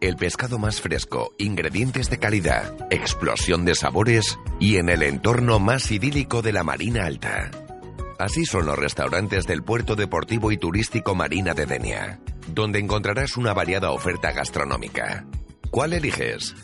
[0.00, 5.90] El pescado más fresco, ingredientes de calidad, explosión de sabores y en el entorno más
[5.90, 7.50] idílico de la Marina Alta.
[8.18, 13.52] Así son los restaurantes del puerto deportivo y turístico Marina de Denia, donde encontrarás una
[13.52, 15.26] variada oferta gastronómica.
[15.70, 16.54] ¿Cuál eliges?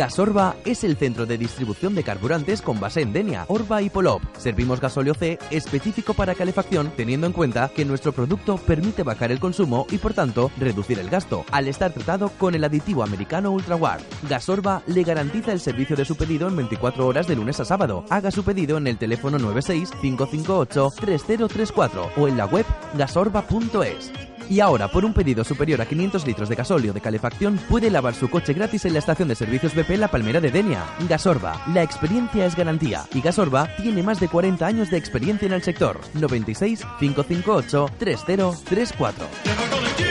[0.00, 4.22] Gasorba es el centro de distribución de carburantes con base en Denia, Orba y Polop.
[4.38, 9.38] Servimos gasóleo C específico para calefacción teniendo en cuenta que nuestro producto permite bajar el
[9.38, 14.00] consumo y por tanto reducir el gasto al estar tratado con el aditivo americano UltraWard.
[14.26, 18.06] Gasorba le garantiza el servicio de su pedido en 24 horas de lunes a sábado.
[18.08, 22.64] Haga su pedido en el teléfono 96 558 3034 o en la web
[22.94, 24.29] gasorba.es.
[24.50, 28.14] Y ahora, por un pedido superior a 500 litros de gasóleo de calefacción, puede lavar
[28.14, 30.84] su coche gratis en la estación de servicios BP La Palmera de Denia.
[31.08, 33.04] Gasorba, la experiencia es garantía.
[33.14, 36.00] Y Gasorba tiene más de 40 años de experiencia en el sector.
[36.14, 40.09] 96 558 3034.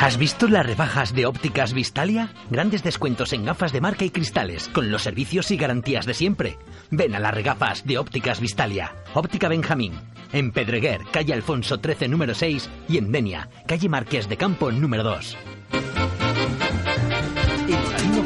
[0.00, 2.30] ¿Has visto las rebajas de ópticas Vistalia?
[2.50, 6.56] Grandes descuentos en gafas de marca y cristales, con los servicios y garantías de siempre.
[6.90, 8.94] Ven a las regafas de ópticas Vistalia.
[9.14, 9.94] Óptica Benjamín.
[10.32, 12.70] En Pedreguer, calle Alfonso 13, número 6.
[12.88, 15.36] Y en Denia, calle Marqués de Campo, número 2.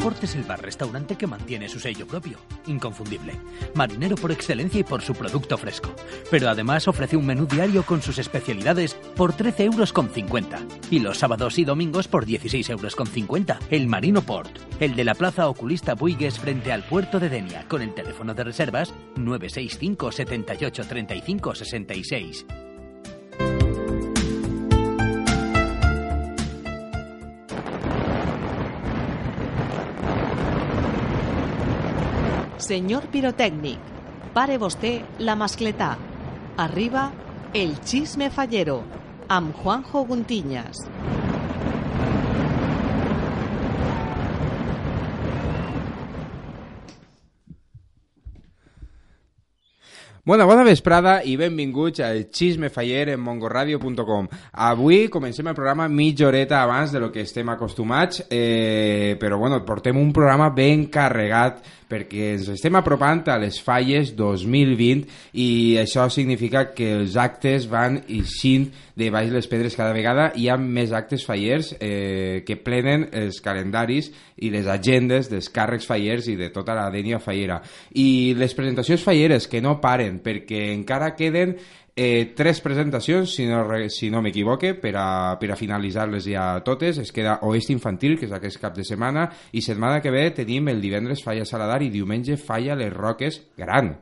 [0.03, 2.36] Port es el bar-restaurante que mantiene su sello propio,
[2.67, 3.34] inconfundible.
[3.77, 5.95] Marinero por excelencia y por su producto fresco.
[6.28, 10.58] Pero además ofrece un menú diario con sus especialidades por 13 euros con 50.
[10.91, 13.61] Y los sábados y domingos por 16 euros con 50.
[13.70, 17.80] El Marino Port, el de la Plaza Oculista Buigues frente al puerto de Denia, con
[17.80, 22.46] el teléfono de reservas 965 78 35 66.
[32.62, 33.78] Senyor pirotècnic,
[34.36, 34.92] pare vostè
[35.27, 35.96] la mascletà.
[36.62, 37.08] Arriba
[37.58, 38.78] el xisme fallero
[39.27, 40.86] amb Juanjo Guntiñas.
[50.25, 54.29] Bona, bona vesprada i benvinguts al Xisme Faller en mongoradio.com.
[54.69, 59.59] Avui comencem el programa mitja horeta abans de lo que estem acostumats, eh, però bueno,
[59.67, 61.59] portem un programa ben carregat
[61.93, 65.05] perquè ens estem apropant a les falles 2020
[65.43, 65.49] i
[65.83, 70.59] això significa que els actes van eixint de baix les pedres cada vegada hi ha
[70.61, 74.11] més actes fallers eh, que plenen els calendaris
[74.43, 77.61] i les agendes dels càrrecs fallers i de tota la dènia fallera
[77.97, 81.56] i les presentacions falleres que no paren perquè encara queden
[81.95, 86.96] Eh, tres presentacions, si no, si no m'equivoque, per a, per a finalitzar-les ja totes.
[87.02, 90.70] Es queda Oest Infantil, que és aquest cap de setmana, i setmana que ve tenim
[90.73, 93.92] el divendres Falla Saladar i diumenge Falla Les Roques Gran.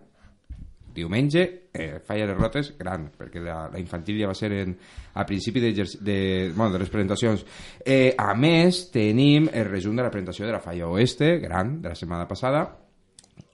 [0.94, 1.42] Diumenge
[1.74, 4.78] eh, Falla Les Roques Gran, perquè la, la infantil ja va ser en,
[5.14, 6.18] a principi de, de,
[6.54, 7.42] bueno, de les presentacions.
[7.82, 11.90] Eh, a més, tenim el resum de la presentació de la Falla Oeste Gran, de
[11.90, 12.68] la setmana passada,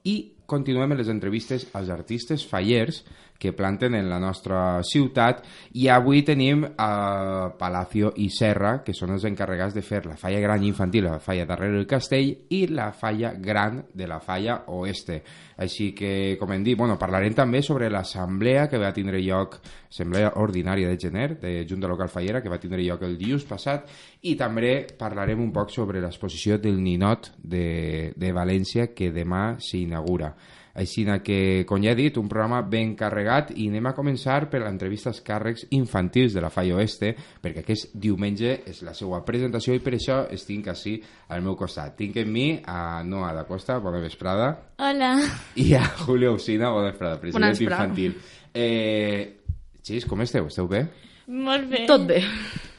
[0.05, 3.03] i continuem amb les entrevistes als artistes fallers
[3.39, 5.43] que planten en la nostra ciutat
[5.77, 10.41] i avui tenim a Palacio i Serra que són els encarregats de fer la falla
[10.41, 15.23] gran infantil, la falla darrere el castell i la falla gran de la falla oeste.
[15.57, 19.57] Així que, com hem dit, bueno, parlarem també sobre l'assemblea que va tindre lloc,
[19.89, 23.89] assemblea ordinària de gener de Junta Local Fallera, que va tindre lloc el dius passat,
[24.29, 30.35] i també parlarem un poc sobre l'exposició del Ninot de, de València que demà s'inaugura.
[30.77, 34.61] Així que, com ja he dit, un programa ben carregat i anem a començar per
[34.61, 39.73] l'entrevista als càrrecs infantils de la Falla Oeste, perquè aquest diumenge és la seva presentació
[39.75, 40.99] i per això estic així
[41.33, 41.97] al meu costat.
[41.97, 45.15] Tinc en mi a Noa da Costa, bona vesprada, Hola.
[45.57, 47.85] i a Julio Usina, bona vesprada, president Bona vesprada.
[47.85, 48.15] infantil.
[48.53, 49.37] Eh,
[49.83, 50.47] Xis, com esteu?
[50.47, 50.87] Esteu bé?
[51.29, 51.87] Molt bé.
[51.87, 52.21] Tot bé.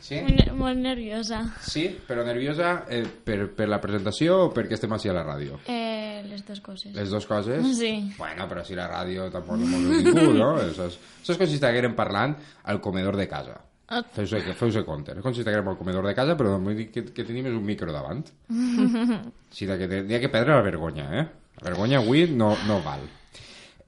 [0.08, 0.22] Sí?
[0.24, 1.42] Molt, ne- molt nerviosa.
[1.60, 5.60] Sí, però nerviosa eh, per, per la presentació o perquè estem així a la ràdio?
[5.68, 6.94] Eh, les dues coses.
[6.96, 7.66] Les dues coses?
[7.76, 7.92] Sí.
[8.16, 10.54] Bueno, però si la ràdio tampoc no mou ningú, no?
[10.64, 12.38] Això és, això és com si estiguérem parlant
[12.72, 13.58] al comedor de casa.
[13.88, 14.02] Ah.
[14.16, 15.12] Feu-se feu compte.
[15.16, 17.68] És com si estiguérem al comedor de casa, però dir que, que tenim és un
[17.68, 18.24] micro davant.
[19.52, 21.28] Així que n'hi ha que perdre la vergonya, eh?
[21.60, 23.04] La vergonya avui no, no val.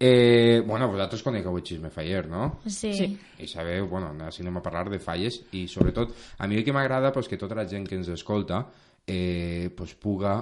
[0.01, 2.62] Eh, bueno, vosaltres coneixeu el xisme faller, no?
[2.66, 2.94] Sí.
[2.96, 3.10] Sí.
[3.44, 6.75] I sabeu, bueno, així anem a parlar de falles i sobretot, a mi el que
[6.75, 8.63] m'agrada pues, que tota la gent que ens escolta
[9.06, 10.40] eh, pues, puga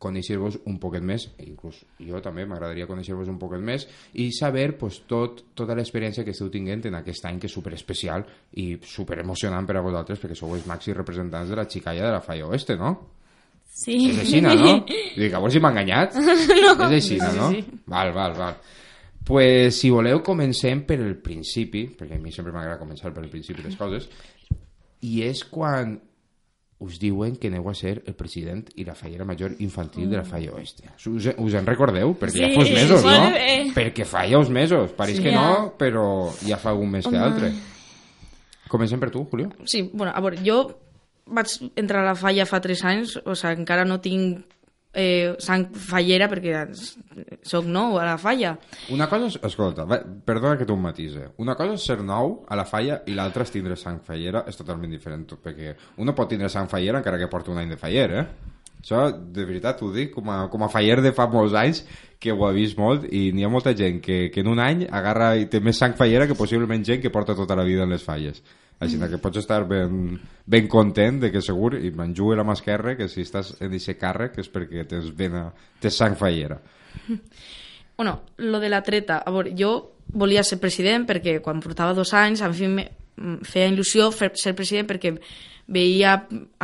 [0.00, 3.84] conèixer-vos un poquet més, e inclús jo també m'agradaria conèixer-vos un poquet més
[4.22, 7.74] i saber pues, tot, tota l'experiència que esteu tinguent en aquest any que és super
[7.76, 8.24] especial
[8.62, 12.14] i super emocionant per a vosaltres perquè sou els màxims representants de la xicalla de
[12.14, 12.94] la Falla Oeste, no?
[13.70, 13.98] Sí.
[14.10, 14.54] És així, no?
[15.20, 16.16] Dic, a veure si m'ha enganyat.
[16.20, 16.88] no.
[16.88, 17.50] És així, no?
[17.90, 18.56] Val, val, val.
[19.24, 23.30] Pues, si voleu, comencem per el principi, perquè a mi sempre m'agrada començar per el
[23.30, 24.08] principi les coses,
[25.06, 25.98] i és quan
[26.80, 30.24] us diuen que aneu a ser el president i la fallera major infantil de la
[30.24, 30.88] Falla Oeste.
[31.10, 32.14] Us, us en recordeu?
[32.16, 33.30] Perquè ja Sí, fa uns mesos, no?
[33.34, 33.48] bé.
[33.76, 34.90] Perquè fa ja uns mesos.
[34.96, 35.22] Pareix Sí.
[35.24, 35.42] que Ja.
[35.42, 37.52] no, però ja fa algun mes que altre.
[38.68, 39.50] Comencem per tu, Julio?
[39.66, 40.78] Sí, bueno, a veure, jo
[41.26, 44.44] vaig entrar a la falla fa 3 anys, o sigui, encara no tinc
[44.92, 46.64] eh, sang fallera perquè
[47.46, 48.54] sóc nou a la falla.
[48.94, 51.30] Una cosa és, escolta, va, perdona que em matise.
[51.38, 54.58] Una cosa és ser nou a la falla i l'altra és tindre sang fallera, és
[54.58, 58.08] totalment diferent, perquè uno pot tindre sang fallera encara que porti un any de faller,
[58.10, 58.24] eh?
[58.80, 61.82] Això, de veritat, t'ho dic, com a, com a faller de fa molts anys,
[62.20, 64.86] que ho ha vist molt, i n'hi ha molta gent que, que en un any
[64.88, 67.92] agarra i té més sang fallera que possiblement gent que porta tota la vida en
[67.92, 68.40] les falles.
[68.80, 70.14] Així que pots estar ben,
[70.48, 73.74] ben content de que segur, i me'n jugue la mà esquerra, que si estàs en
[73.76, 75.50] aquest càrrec és perquè tens, vena,
[75.80, 76.60] tens sang fallera.
[78.00, 79.74] Bueno, lo de la treta, a veure, jo
[80.16, 82.86] volia ser president perquè quan portava dos anys, en fi, me
[83.20, 85.12] em feia il·lusió ser president perquè
[85.68, 86.14] veia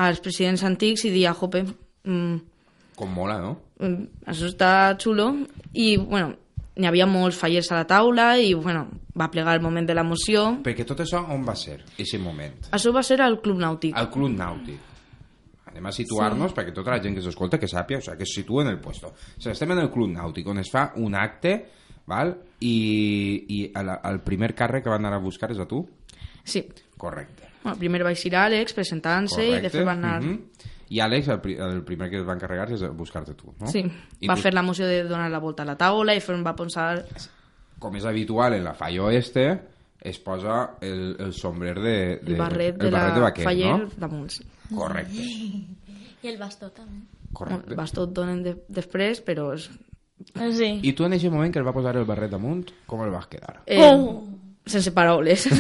[0.01, 1.61] als presidents antics i dia, jope,
[2.09, 2.39] mm,
[2.97, 3.53] Com mola, no?
[3.85, 5.29] mm, això està xulo.
[5.75, 6.33] I, bueno,
[6.77, 8.87] n'hi havia molts fallers a la taula i, bueno,
[9.17, 10.49] va plegar el moment de la moció.
[10.65, 12.69] Perquè tot això on va ser, aquest moment?
[12.77, 13.97] Això va ser al Club Nàutic.
[13.97, 14.93] Al Club Nàutic.
[15.73, 16.57] Anem a situar-nos sí.
[16.57, 18.79] perquè tota la gent que s'escolta que sàpia, o sea, que es situa en el
[18.81, 19.13] puesto.
[19.13, 21.59] O sea, estem en el Club Nàutic, on es fa un acte,
[22.09, 22.37] val?
[22.61, 22.77] i,
[23.49, 25.83] i la, al primer càrrec que van anar a buscar és a tu?
[26.45, 26.63] Sí.
[26.97, 27.51] Correcte.
[27.63, 30.23] Bueno, primer va ir Àlex presentant-se i de fet van anar...
[30.23, 30.73] mhm.
[30.89, 33.67] I Àlex, el, pri- el primer que es va encarregar és buscar-te tu, no?
[33.67, 33.81] Sí,
[34.21, 36.37] I va tu, fer la moció de donar la volta a la taula i fer,
[36.47, 37.05] va posar...
[37.79, 39.47] com és habitual en la falla oeste,
[40.01, 43.45] es posa el, el sombrer de, de, El barret de el barret la de vaquer,
[43.45, 43.89] faller no?
[43.99, 44.31] damunt.
[44.75, 45.13] Correcte,
[46.23, 47.03] I el bastó també.
[47.37, 47.75] correcte.
[47.77, 49.53] Vas tot donen de, després, però...
[49.59, 49.69] És,
[50.57, 50.81] Sí.
[50.83, 53.27] I tu en aquest moment que el va posar el barret damunt, com el vas
[53.29, 53.59] quedar?
[53.67, 54.23] eh, Oh.
[54.67, 55.47] Sense paraules.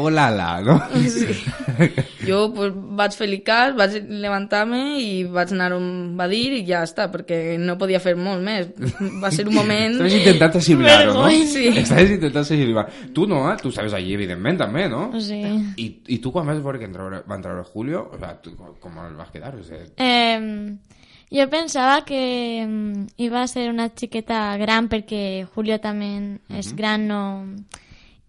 [0.00, 0.78] Oh la la, no?
[2.26, 6.80] jo pues, vaig fer cas, vaig levantar-me i vaig anar on va dir i ja
[6.86, 8.70] està, perquè no podia fer molt més.
[9.20, 9.98] Va ser un moment...
[9.98, 11.26] Estaves intentant assimilar-ho, no?
[11.50, 11.66] Sí.
[11.82, 12.86] Estaves intentant assimilar.
[13.14, 13.58] Tu no, eh?
[13.60, 15.10] Tu estaves allí, evidentment, també, no?
[15.20, 15.42] Sí.
[15.76, 19.02] I, i tu quan vas veure que entrava, va entrar Julio, o sea, tu, com
[19.04, 19.52] el vas quedar?
[19.58, 20.40] O sea, Eh,
[21.30, 27.06] jo pensava que mm, iba a ser una xiqueta gran perquè Julio també és gran
[27.08, 27.22] no?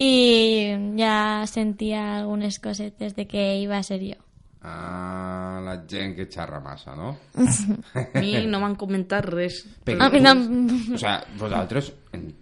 [0.02, 4.18] i ja sentia algunes cosetes de que iba a ser jo.
[4.64, 7.16] ah, la gent que xerra massa, no?
[7.98, 9.64] A mi no m'han comentat res.
[9.86, 10.34] Perquè A mi no...
[10.94, 11.92] O sea, vosaltres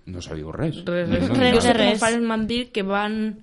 [0.08, 0.82] no sabíeu res.
[0.86, 1.30] Res, No, res.
[1.30, 1.62] no, Res jo no.
[1.62, 2.00] sé de que res.
[2.02, 3.40] pares m'han dit que van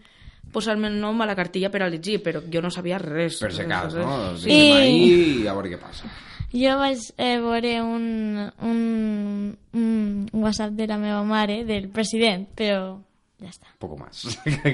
[0.52, 3.38] posar-me el nom a la cartilla per elegir, però jo no sabia res.
[3.40, 4.04] Per si res, cas, res.
[4.04, 4.36] no?
[4.36, 4.60] Sí.
[4.60, 6.08] I a veure què passa.
[6.54, 8.06] Jo vaig eh, veure un,
[8.62, 12.96] un, un WhatsApp de la meva mare, del president, però
[13.42, 13.72] ja està.
[13.78, 14.24] Poco más.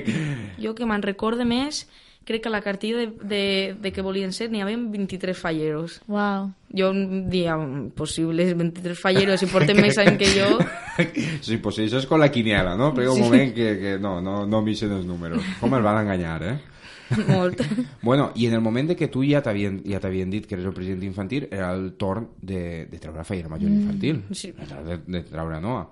[0.62, 1.86] Jo que me'n recorde més,
[2.28, 3.44] crec que a la cartilla de, de,
[3.80, 6.00] de que volien ser n'hi havia 23 falleros.
[6.06, 6.52] Wow.
[6.70, 6.92] Jo
[7.32, 7.56] dia,
[7.96, 10.50] possibles 23 falleros i porten més anys que jo.
[11.46, 12.92] sí, pues sí, això és con la quiniela, no?
[12.94, 15.42] Però hi ha un moment que, que no, no, no mixen els números.
[15.60, 16.58] Com el van enganyar, eh?
[17.28, 17.60] Molt.
[18.02, 20.66] Bueno, i en el moment de que tu ja t'havien ja t'havien dit que eres
[20.66, 24.22] el president infantil, era el torn de, de treure fallera major infantil.
[24.32, 24.52] sí.
[24.52, 25.88] De, de treure Noa.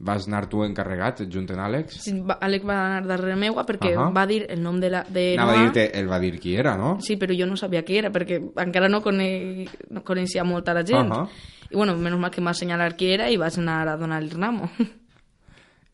[0.00, 1.96] Vas anar tu encarregat, junt amb Àlex?
[2.04, 4.12] Sí, va- Àlex va anar darrere meua perquè Ahà.
[4.14, 5.64] va dir el nom de, la, de Anava a Noa.
[5.64, 7.00] dir-te, el va dir qui era, no?
[7.02, 9.66] Sí, però jo no sabia qui era, perquè encara no, cone...
[9.90, 11.10] no coneixia molta la gent.
[11.10, 11.26] Ahà.
[11.70, 14.30] I bueno, menys mal que m'ha assenyalat qui era i vaig anar a donar el
[14.30, 14.70] ramo.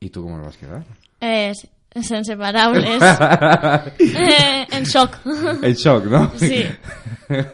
[0.05, 0.83] I tu com el vas quedar?
[1.25, 1.53] Eh,
[2.03, 3.03] sense paraules.
[3.99, 5.19] eh, en xoc.
[5.63, 6.31] El xoc, no?
[6.39, 6.65] Sí.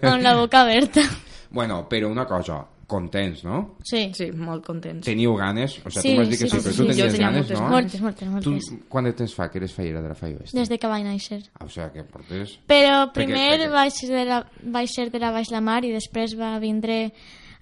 [0.02, 1.02] Amb la boca oberta.
[1.50, 3.76] Bueno, però una cosa, contents, no?
[3.86, 4.10] Sí.
[4.14, 5.04] Sí, molt contents.
[5.06, 5.76] Teníeu ganes?
[5.84, 6.88] O sigui, Sí, tu m'has dit que sí, sí, sí, però sí, tu sí.
[6.88, 7.68] tenies Jo tenia ganes, moltes no?
[7.68, 8.70] Moltes, moltes, Tu, moltes.
[8.88, 10.58] quant de temps fa que eres fallera de la Falla Oeste?
[10.58, 11.42] Des de que vaig néixer.
[11.64, 12.56] O sigui, que portes...
[12.66, 16.34] Però primer perquè- vaig, de la, vaig ser de la Baix la Mar i després
[16.38, 17.12] va vindre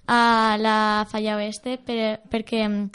[0.07, 2.89] a la Falla Oeste per, perquè mm,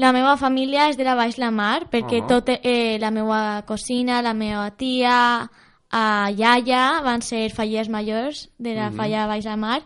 [0.00, 2.26] la meva família és de la Baix la Mar, perquè Ah.
[2.26, 5.48] tot, eh, la meva cosina, la meva tia,
[5.92, 9.82] a iaia van ser fallers majors de la falla Baix la Mar,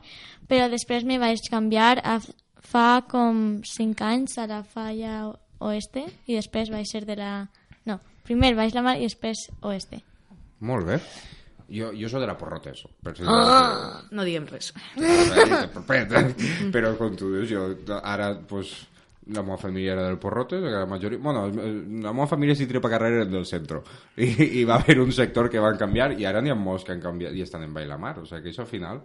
[0.49, 2.19] però després me vaig canviar a
[2.61, 7.49] fa com 5 anys a la falla oeste i després vaig ser de la...
[7.87, 10.03] No, primer vaig la mar i després oeste.
[10.61, 10.99] Molt bé.
[11.69, 12.83] Jo, jo soc de la Porrotes.
[13.03, 14.73] Per si Ah, no diguem res.
[16.73, 17.63] Però com tu dius, jo
[18.03, 18.75] ara, pues,
[19.27, 21.19] la meva família era del Porrotes, la majoria...
[21.19, 23.81] Bueno, la meva família si trepa carrera era del centre.
[24.17, 26.93] I, I va haver un sector que van canviar i ara n'hi ha molts que
[26.93, 28.19] han canviat i estan en Bailamar.
[28.21, 29.01] O sigui que això al final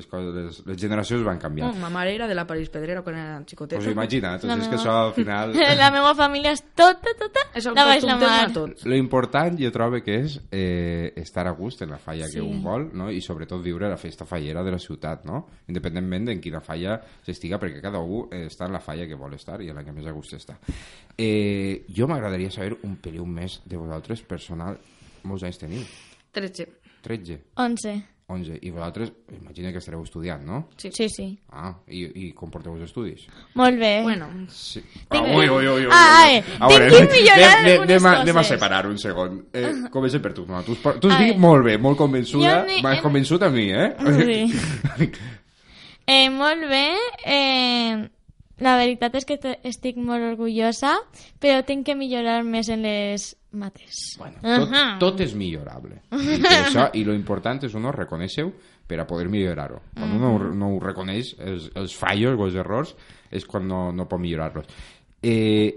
[0.00, 1.68] les, coses, les, les generacions van canviar.
[1.70, 3.78] Oh, ma mare era de la París Pedrera quan era xicoteta.
[3.82, 5.52] Pues imagina't, La doncs és que meva- això al final...
[5.84, 8.52] la meva família és tota, tota, És el la costum la mar.
[8.56, 8.84] tot.
[8.88, 12.38] Lo important jo trobo que és eh, estar a gust en la falla Sí.
[12.38, 13.10] que un vol no?
[13.10, 15.44] i sobretot viure la festa fallera de la ciutat no?
[15.68, 19.34] independentment d'en quina falla s'estiga perquè cada un eh, està en la falla que vol
[19.34, 20.56] estar i en la que més a gust està
[21.18, 24.78] eh, jo m'agradaria saber un peliu més de vosaltres personal
[25.24, 25.82] molts anys teniu
[26.32, 26.66] 13.
[27.02, 27.94] 13, 11.
[28.30, 30.68] 11 i vosaltres imagina que estareu estudiant no?
[30.76, 30.90] Sí.
[30.94, 31.26] Sí, sí.
[31.50, 33.26] ah, i, i com porteu els estudis?
[33.54, 34.02] Molt bé.
[34.02, 34.80] Bueno, Sí.
[34.80, 36.90] Tinc- Ah, ui, ui, ui, ui, Ai, ui.
[36.90, 38.48] tinc que millorar anem- algunes anem a- Anem a coses.
[38.54, 39.44] separar un segon.
[39.52, 40.46] Eh, comencem per tu.
[40.46, 41.26] No, tu, has- tu has Ai.
[41.32, 42.60] dit molt bé, molt convençuda.
[42.62, 43.94] Jo ni- M'has convençut a mi, eh?
[44.24, 45.10] Sí.
[46.06, 46.96] Eh, molt bé.
[47.24, 48.08] Eh,
[48.58, 50.96] la veritat és que te- estic molt orgullosa,
[51.40, 54.16] però tinc que millorar més en les mates.
[54.18, 54.98] Bueno, tot, Ahà.
[55.00, 56.02] tot és millorable.
[56.12, 58.52] I, això, I lo important és uno reconèixer-ho
[58.86, 59.80] per a poder millorar-ho.
[59.94, 62.94] Quan uno no ho reconeix, els, els fallos o els errors,
[63.30, 64.66] és quan no, no pot millorar-los.
[65.22, 65.70] Eh,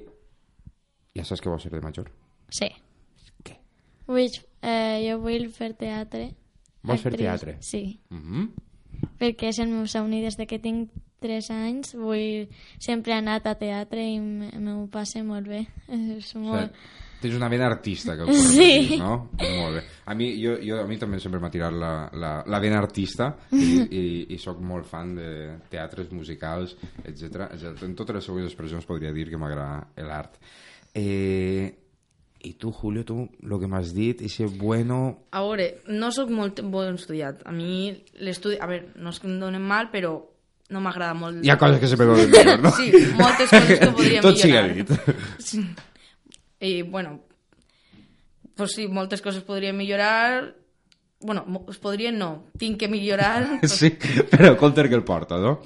[1.14, 2.10] ja saps que vols ser de major?
[2.54, 2.70] Sí.
[3.46, 3.58] Què?
[4.10, 6.32] Vull, eh, jo vull fer teatre.
[6.84, 7.58] Vols fer teatre?
[7.62, 8.50] Sí, Mhm.
[9.20, 10.90] perquè és el meu somni des de que tinc
[11.24, 11.94] 3 anys.
[11.96, 12.50] Vull...
[12.80, 15.62] Sempre he anat a teatre i m'ho passe molt bé.
[16.18, 16.74] És molt...
[16.74, 18.68] sigui, tens una vena artista, que Sí.
[18.92, 19.30] dir, no?
[19.40, 19.84] Molt bé.
[20.12, 23.32] A mi, jo, jo, a mi també sempre m'ha tirat la, la, la vena artista
[23.56, 23.70] i,
[24.02, 24.04] i,
[24.36, 25.30] i sóc molt fan de
[25.72, 26.76] teatres musicals,
[27.08, 27.48] etc.
[27.88, 30.36] En totes les seues expressions podria dir que m'agrada l'art.
[30.94, 31.72] Eh,
[32.44, 34.98] I tu, Julio, tu, el que m'has dit, ese bueno...
[35.32, 37.40] a veure, no sóc molt bon estudiat.
[37.48, 38.58] A mi l'estudi...
[38.60, 40.12] A veure, no és que em donen mal, però
[40.74, 41.40] no m'agrada molt...
[41.46, 42.74] Hi ha coses que se me donen millor, no?
[42.76, 44.76] Sí, moltes coses que podria Tot sigui millorar.
[44.76, 45.40] dit.
[45.40, 45.64] Sí.
[46.64, 47.20] I, bueno,
[48.56, 50.56] pues sí, moltes coses podria millorar...
[51.20, 52.46] Bueno, es podrien no.
[52.60, 53.60] Tinc que millorar.
[53.60, 53.92] Pues, Sí,
[54.32, 55.60] però compte que el porta, no?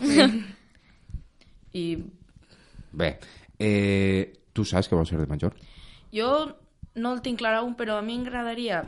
[1.73, 1.97] I
[2.97, 3.19] Bé,
[3.59, 5.53] eh, tu saps que vols ser de major?
[6.13, 6.55] jo
[6.95, 8.79] no el tinc clar aún, però a mi m'agradaria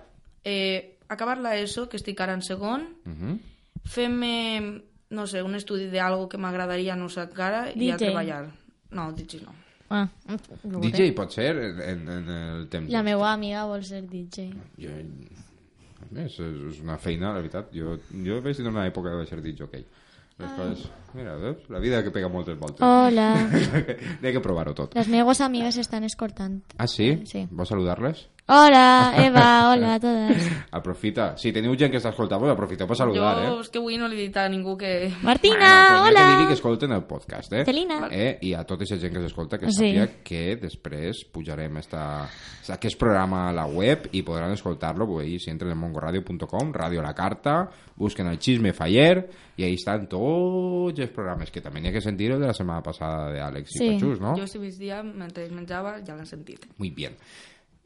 [0.43, 3.39] eh, acabar la ESO, que estic ara en segon, Uh -huh.
[3.85, 8.49] fer-me, no sé, un estudi d'algo que m'agradaria, no sé encara, i a treballar.
[8.91, 9.53] No, DJ no.
[9.89, 10.05] Ah,
[10.63, 10.89] veuré.
[10.89, 12.89] DJ pot ser en, en, el temps.
[12.93, 14.49] La meva amiga vol ser DJ.
[14.81, 14.97] Jo,
[15.99, 17.73] a més, és, és una feina, la veritat.
[17.75, 19.85] Jo, jo vaig tenir una època de ser dit jockey.
[20.39, 20.85] Les coses...
[21.13, 21.65] Mira, veus?
[21.73, 22.79] La vida que pega moltes voltes.
[22.85, 23.33] Hola.
[24.21, 24.93] N'hi ha que provar-ho tot.
[24.95, 26.61] Les meves amigues estan escoltant.
[26.77, 27.11] Ah, sí?
[27.27, 27.43] Sí.
[27.51, 28.23] Vols saludar-les?
[28.51, 30.47] Hola, Eva, hola a totes.
[30.73, 31.35] Aprofita.
[31.37, 33.61] Si teniu gent que està escoltant, pues aprofiteu per saludar, jo eh?
[33.61, 35.11] és que avui no li he dit a ningú que...
[35.21, 36.47] Martina, Bueno, ha que hola.
[36.47, 37.61] que escolten el podcast, eh?
[37.67, 38.07] Celina.
[38.09, 38.39] Eh?
[38.49, 39.91] I a tota aquesta gent que s'escolta que Sí.
[39.91, 42.25] sàpiga que després pujarem esta,
[42.73, 47.03] aquest programa a la web i podran escoltar-lo pues, ahí, si entren en mongoradio.com, Ràdio
[47.03, 47.69] a la Carta,
[48.01, 49.27] busquen el Xisme Faller
[49.57, 52.57] i ahí estan tots els programes que també n'hi ha que sentir el de la
[52.57, 53.85] setmana passada d'Àlex Sí.
[53.85, 54.33] i Pachús, no?
[54.41, 56.65] Jo este migdia, mentre menjava, ja l'he sentit.
[56.79, 57.13] Muy bien.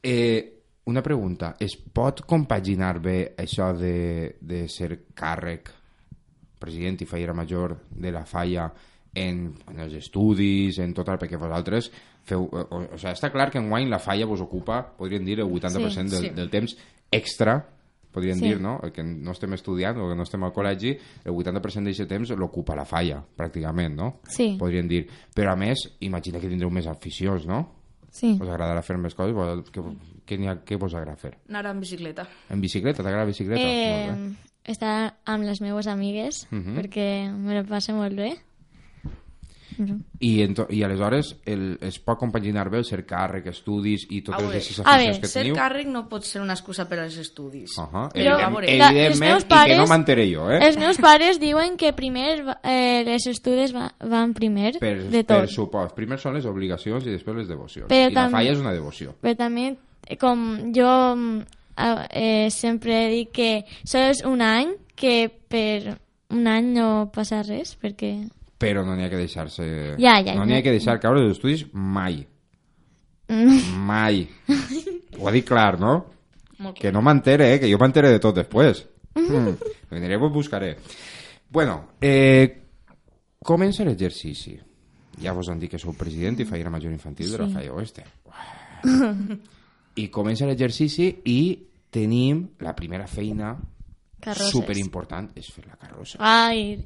[0.06, 0.53] Eh,
[0.86, 1.54] una pregunta.
[1.60, 5.70] Es pot compaginar bé això de, de ser càrrec,
[6.60, 8.70] president i fallera major de la falla
[9.14, 11.90] en, en els estudis, en tot el perquè vosaltres
[12.24, 12.44] feu...
[12.48, 15.48] O, o, o sigui, està clar que enguany la falla vos ocupa, podríem dir, el
[15.50, 16.30] 80% Sí, del, sí.
[16.34, 16.76] del temps
[17.12, 17.58] extra,
[18.14, 18.48] podríem Sí.
[18.48, 18.78] dir, no?
[18.82, 22.30] El que no estem estudiant o que no estem al col·legi, el 80% d'aquest temps
[22.38, 24.10] l'ocupa la falla, pràcticament, no?
[24.30, 24.54] Sí.
[24.58, 25.04] Podríem dir.
[25.34, 27.60] Però a més, imagina que tindreu més aficions, no?
[28.14, 28.36] Sí.
[28.40, 29.34] Us agradarà fer més coses?
[29.34, 29.64] Vol-
[30.26, 31.36] Què, ha, què vos agrada fer?
[31.48, 32.26] Anar en bicicleta.
[32.50, 33.02] En bicicleta?
[33.02, 33.60] T'agrada la bicicleta?
[33.60, 34.72] Eh, Molt bé.
[34.72, 36.74] estar amb les meves amigues, Mhm.
[36.78, 38.38] perquè me lo passe molt bé.
[40.20, 44.44] I, ento, I aleshores el, es pot compaginar bé el ser càrrec, estudis i totes
[44.44, 45.56] veure, aquestes a aficions veure, que Ser teniu?
[45.58, 47.72] càrrec no pot ser una excusa per als estudis.
[47.76, 48.04] Uh -huh.
[48.12, 50.60] Però, Evident, la- evidentment, els meus i que no pares- m'enteré jo, eh?
[50.68, 55.40] Els meus pares diuen que primer eh, les estudis va, van primer Per, de per
[55.40, 55.48] tot.
[55.50, 55.94] supost.
[55.96, 57.88] Primer són les obligacions i després les devocions.
[57.88, 59.16] Però I la tam- falla és una devoció.
[59.20, 59.76] Però també,
[60.20, 61.42] com jo mm,
[62.10, 63.50] eh, sempre dic que
[63.82, 65.96] sols és un any, que per
[66.34, 68.14] un any no passa res, perquè...
[68.58, 69.66] Però no n'hi ha que deixar-se...
[70.00, 70.62] Ja, ja, no n'hi ja.
[70.62, 72.22] ha que deixar caure els estudis mai.
[73.28, 74.24] mai.
[75.18, 75.96] Ho ha dit clar, no?
[76.62, 77.58] Molt Que no m'entere, eh?
[77.62, 78.84] Que jo m'entere de tot després.
[79.18, 79.56] Mm.
[79.90, 80.76] Vendré, pues buscaré.
[81.50, 82.62] Bueno, eh,
[83.44, 84.58] comença l'exercici.
[85.20, 87.54] ja vos han dit que sou president i fallera major infantil de la Sí.
[87.54, 88.04] Falla Oeste.
[90.00, 91.38] I comença l'exercici i
[91.94, 93.54] tenim la primera feina
[94.24, 94.50] Carrosses.
[94.50, 96.18] superimportant, és fer la carrossa.
[96.18, 96.80] Ai...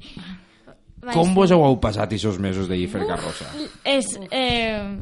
[1.13, 3.47] Com vos ho heu passat aquests mesos d'ahir fer carrossa?
[3.87, 4.11] És...
[4.29, 4.99] Eh,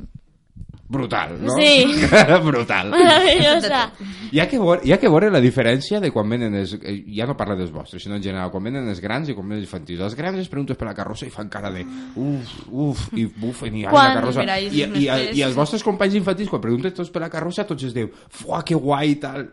[0.90, 1.56] Brutal, no?
[1.58, 1.84] Sí.
[2.46, 2.90] Brutal.
[2.94, 3.92] maravillosa.
[4.32, 6.74] Hi ha, que veure, hi ha que veure la diferència de quan venen els...
[6.80, 9.48] eh, Ja no parla dels vostres, sinó en general, quan venen els grans i quan
[9.50, 10.00] venen els infantils.
[10.08, 11.84] Els grans es preguntes per la carrossa i fan cara de
[12.16, 14.48] uf, uf, i bufen i Quan- la carrossa.
[14.56, 17.68] Ahí I, i, més i, els vostres companys infantils, quan pregunten tots per la carrossa,
[17.68, 19.48] tots es diu, fuà, que guai i tal.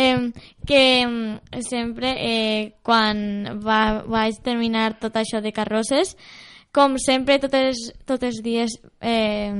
[0.00, 0.30] Eh,
[0.66, 1.16] que em,
[1.66, 6.14] sempre eh, quan va, vaig terminar tot això de carrosses
[6.72, 9.50] com sempre tots els dies eh,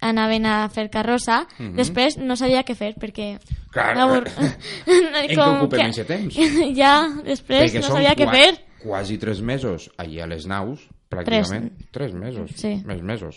[0.00, 1.76] anaven a fer carrossa Mhm.
[1.76, 3.38] després no sabia què fer perquè
[3.72, 3.94] Clar.
[3.96, 4.28] m'abor-
[4.86, 6.36] En què ocupem aquest temps?
[6.76, 8.50] ja després no són sabia què fer
[8.82, 11.68] Quasi tres mesos allà a les naus, pràcticament.
[11.92, 12.50] Tres, mesos.
[12.56, 12.82] Sí.
[12.84, 13.36] Més mesos.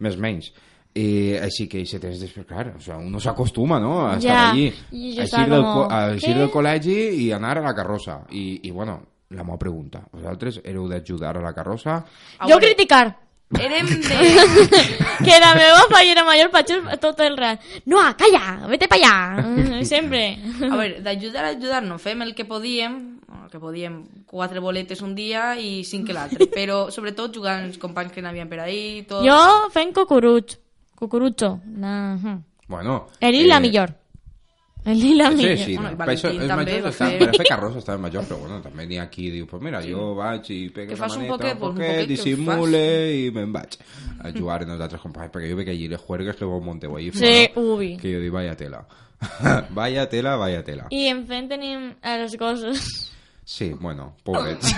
[0.00, 0.54] Més menys.
[0.96, 4.50] I així que aquest temps després, clar, o sea, uno s'acostuma, no?, a estar Ja.
[4.52, 4.72] allí.
[4.90, 6.96] Eixir del, co- a eixir del col·legi
[7.26, 8.22] i anar a la carrossa.
[8.30, 12.02] I, i bueno, la meva pregunta, vosaltres éreu d'ajudar a la carrossa?
[12.38, 13.06] A jo veure, criticar.
[13.54, 14.16] Érem de...
[15.22, 19.82] que la meva fallera major faig tot el rat no, calla, vete pa allà.
[19.92, 20.22] Sempre.
[20.66, 22.98] A veure, d'ajudar a ajudar no fem el que podíem,
[23.44, 28.14] el que podíem quatre boletes un dia i cinc l'altre, però sobretot jugant els companys
[28.14, 29.22] que n'havien per ahí, tot...
[29.26, 30.58] jo fent cucuruig
[30.96, 31.94] cucurucho la...
[32.66, 33.06] Bueno...
[33.20, 33.94] el i la eh, millor
[34.86, 35.98] el i la Sí, sí, Bueno, no?
[35.98, 38.86] per això els majors estan, fer- per a fer carrossa estaven majors, però bueno, també
[38.86, 41.52] n'hi ha qui diu, pues mira, jo vaig i Que la fas un maneta, poquet,
[41.54, 42.84] un pues un poquet, poquet, que dissimule
[43.16, 43.76] i me'n vaig
[44.22, 46.96] a jugar amb els altres companys, perquè jo veig allí les juergues que vos monteu
[46.96, 47.96] allí Sí, fora, ubi.
[47.96, 48.84] que jo dic, vaya tela.
[49.70, 50.86] vaya tela, vaya tela.
[50.92, 53.12] I enfront tenim els gossos.
[53.48, 54.66] Sí, bueno, pobrets.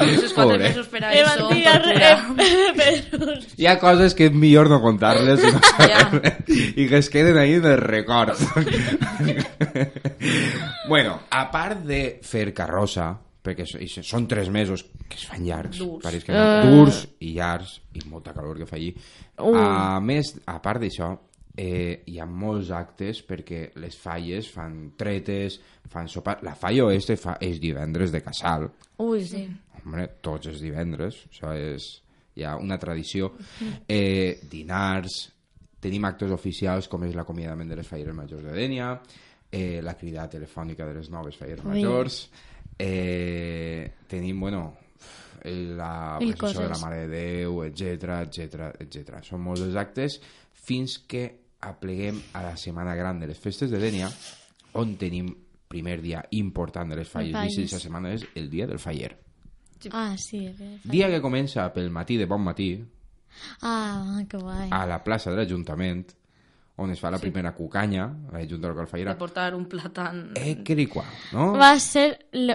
[0.00, 0.58] Esos quatre Pobre.
[0.70, 2.10] mesos per a Que eso, van tirar tortura.
[2.38, 3.46] eh, perros.
[3.58, 7.36] Hi ha coses que és millor no contar-les i, no saber- i que es queden
[7.36, 8.32] ahí en el record.
[10.88, 13.10] bueno, a part de fer carrossa,
[13.44, 16.02] perquè so- i són tres mesos que es fan llargs, Durs.
[16.02, 16.70] pareix que no, Eh.
[16.72, 18.94] durs i llargs, i molta calor que fa allí.
[19.38, 19.54] Uh.
[19.56, 21.12] A més, a part d'això,
[21.56, 26.38] eh, hi ha molts actes perquè les falles fan tretes, fan sopar...
[26.46, 28.68] La falla oeste fa, és divendres de casal,
[29.02, 29.44] Ui, sí.
[29.80, 31.88] Hombre, tots els divendres, això és
[32.38, 33.32] ja una tradició.
[33.90, 35.18] Eh, dinars,
[35.82, 38.94] tenim actes oficials com és l'acomiadament de les falleres majors de Dènia,
[39.50, 41.74] eh, la crida telefònica de les noves falleres Ui.
[41.74, 42.22] majors,
[42.78, 44.64] eh, tenim, bueno,
[45.44, 46.78] la processó de la.
[46.80, 49.20] Mare de Déu, etc etc etc.
[49.22, 50.16] Són molts els actes
[50.64, 51.26] fins que
[51.68, 54.10] apleguem a la setmana gran de les festes de Dènia,
[54.80, 55.28] on tenim
[55.68, 59.14] primer dia important de les falles i aquesta setmana és el dia del faller.
[59.92, 60.46] Ah, sí.
[60.84, 62.70] Dia que comença pel matí de bon matí
[63.62, 64.68] Ah, que guai.
[64.70, 66.04] a la plaça de l'Ajuntament
[66.76, 70.32] on es fa la primera cucanya a la Junta Local De Fallera portar un plàtan...
[70.34, 71.52] eh, que di qua, no?
[71.58, 72.26] Va ser...
[72.32, 72.54] Lo,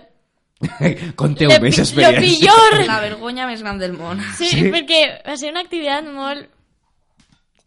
[1.16, 2.82] Conteu més pi- lo pitjor.
[2.88, 4.20] La vergonya més gran del món.
[4.36, 4.66] Sí, Sí.
[4.72, 6.50] perquè va ser una activitat molt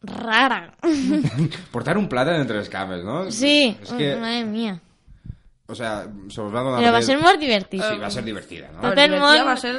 [0.03, 0.75] rara.
[1.73, 3.31] portar un plàtan entre les cames, no?
[3.31, 4.79] Sí, és que, madre mía.
[5.69, 7.81] o sea, se us va donar Però va ser molt divertit.
[7.83, 8.81] sí, va ser divertida, A no?
[8.91, 9.75] Tot el divertida món- va ser...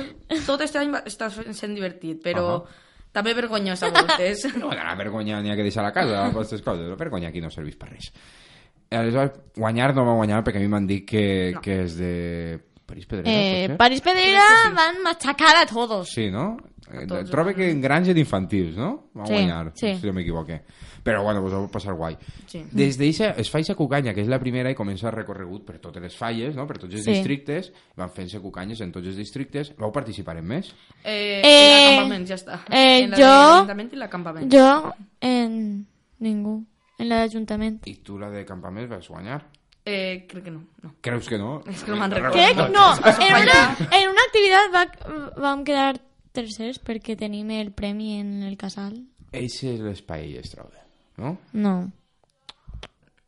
[0.47, 2.79] Tot este any va estar sent divertit, però Ahà.
[3.13, 4.47] també vergonyosa a voltes.
[4.57, 6.87] No, la vergonya n'hi ha que deixar a casa, aquestes coses.
[6.89, 8.09] La vergonya aquí no serveix per res.
[8.93, 11.61] Aleshores, guanyar no va guanyar perquè a mi m'han dit que, No.
[11.61, 13.31] que és de París Pedrera,
[13.73, 13.75] Eh?
[13.77, 14.43] París Pedrera
[14.75, 16.09] van machacar a todos.
[16.13, 16.57] Sí, no?
[16.93, 19.09] Eh, tots Trobe que en granja d'infantils, no?
[19.17, 19.95] Va Sí, guanyar, sí.
[19.99, 20.61] si no m'equivoque.
[21.03, 22.15] Però bueno, vos ho passar guai.
[22.47, 22.61] Sí.
[22.71, 25.79] Des d'eixa es fa eixa cucanya, que és la primera, i comença el recorregut per
[25.79, 26.67] totes les falles, no?
[26.67, 27.11] per tots els Sí.
[27.11, 29.73] districtes, van fent-se cucanyes en tots els districtes.
[29.77, 30.69] Vau participar en més?
[31.03, 32.59] Eh, Eh, en l'acampament, ja està.
[32.69, 34.51] eh, en la l'Ajuntament i l'acampament.
[34.53, 35.85] Jo, en
[36.19, 36.63] ningú.
[36.99, 37.81] En l'Ajuntament.
[37.87, 39.41] I tu la de campaments vas guanyar?
[39.85, 40.63] Eh, crec que no.
[40.81, 40.93] no.
[41.01, 41.61] Creus que no?
[41.67, 42.37] És que no me'n No recordo.
[42.37, 45.99] Crec, no, en una, en una activitat va, vam quedar
[46.33, 48.97] tercers perquè tenim el premi en el casal.
[49.33, 50.81] Eixe és l'espai Estraude,
[51.17, 51.37] no?
[51.53, 51.77] No,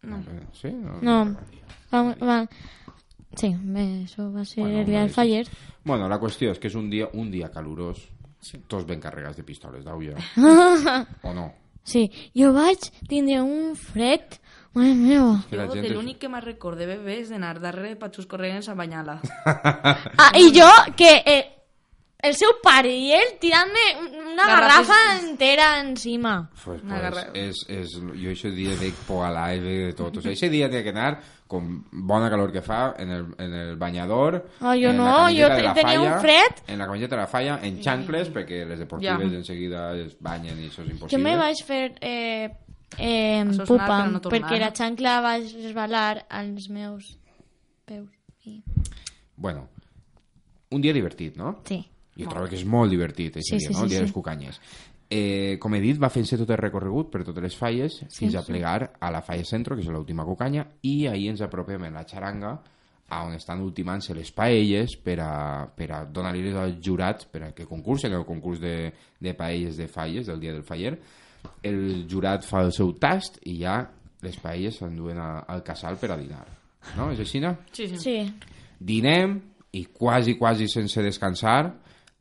[0.06, 0.22] No.
[0.54, 0.70] Sí?
[0.70, 1.00] No?
[1.02, 1.36] no.
[1.91, 2.48] Vam, vam...
[3.36, 5.48] Sí, bé, això va ser Bueno, el dia del bé, faller.
[5.84, 8.00] Bueno, la qüestió és que és un dia, un dia calorós,
[8.70, 10.15] tots ben carregats de pistoles d'aulla,
[11.28, 11.50] o no?
[11.86, 12.06] Sí,
[12.38, 14.38] jo vaig tindre un fred,
[14.78, 15.34] mare meva.
[15.50, 18.70] Que la gent l'únic que me'n recordo de bebè és d'anar darrere de patxos corrents
[18.72, 19.20] a banyar-la.
[20.22, 21.41] Ah, i jo, que eh,
[22.26, 23.84] el seu pare i ell tirant-me
[24.34, 26.50] una garrafa entera encima.
[26.64, 30.18] Pues, Una pues, garra- és, és, jo ese dia veig por a l'aire de tot.
[30.18, 33.54] O sea, ese dia té que anar con bona calor que fa en el, en
[33.54, 36.64] el banyador, Ah, jo en no, la jo de la tenia un falla, fred.
[36.68, 39.38] En la camiseta de la falla, en xancles, perquè les deportives Ja.
[39.38, 41.24] en seguida es banyen i això és Jo impossible.
[41.24, 42.50] me vaig fer eh,
[42.98, 44.42] eh, Això és pupa, anar, no tornar.
[44.50, 47.18] perquè la xancla va resbalar als meus
[47.86, 48.10] peus.
[48.46, 48.64] I...
[49.38, 49.70] Bueno,
[50.72, 51.60] un dia divertit, no?
[51.66, 51.86] Sí.
[52.17, 53.80] Jo trobo que és molt divertit, aquest Sí, dia, sí, no?
[53.80, 54.01] sí, el dia sí.
[54.01, 54.60] de les cucanyes.
[55.10, 58.41] Eh, com he dit, va fent-se tot el recorregut per totes les falles fins a
[58.41, 62.06] plegar a la falla centro, que és l'última cucanya, i ahir ens apropem en la
[62.06, 62.56] xaranga
[63.08, 67.51] a on estan ultimant-se les paelles per a, per a donar-les als jurats per a
[67.54, 70.97] que concursen el concurs de, de paelles de falles del dia del faller.
[71.62, 73.84] El jurat fa el seu tast i ja
[74.25, 76.47] les paelles s'enduen a- al casal per a dinar.
[76.97, 77.12] No?
[77.12, 77.58] És així, no?
[77.71, 77.97] Sí, sí.
[77.99, 78.34] Sí.
[78.80, 79.39] dinem
[79.73, 81.75] i quasi, quasi sense descansar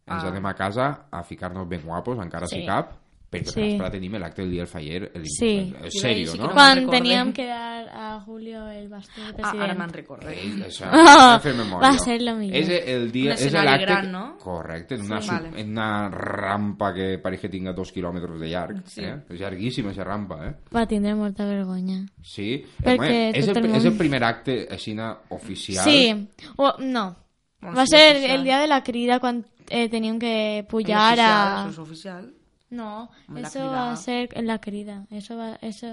[0.06, 0.28] ens Ah.
[0.28, 2.60] anem a casa a ficar-nos ben guapos, encara Sí.
[2.60, 2.92] si cap,
[3.34, 3.54] perquè Sí.
[3.54, 5.74] per l'esperar tenim l'acte del dia del faller, el, Sí.
[5.76, 6.52] el, el serio, sí no?
[6.52, 9.62] Quan teníem que dar a Julio el bastó de Ah, president.
[9.62, 10.28] ara me'n recordo.
[10.28, 11.78] Ei, això, Ah, memòria.
[11.80, 12.54] va ser lo millor.
[12.56, 13.86] És el dia, Un és escenari l'acte...
[13.86, 14.38] gran, no?
[14.38, 15.28] Correcte, en una, Sí.
[15.28, 15.60] sub- Vale.
[15.60, 18.82] en una rampa que pareix que tinga dos quilòmetres de llarg.
[18.86, 19.00] Sí.
[19.02, 19.16] Eh?
[19.30, 20.54] És llarguíssima, aquesta rampa, eh?
[20.72, 22.06] Va tindre molta vergonya.
[22.22, 24.94] Sí, Perquè Home, és, el, el món- és el primer acte així
[25.30, 25.84] oficial.
[25.84, 26.28] Sí.
[26.56, 27.16] O, no.
[27.64, 31.60] Va ser el dia de la crida quan eh, teníem que És pujar a...
[31.64, 32.34] Eso es oficial.
[32.70, 33.70] No, La eso crida.
[33.70, 35.06] va a ser en la crida.
[35.10, 35.58] Eso va...
[35.62, 35.86] Eso...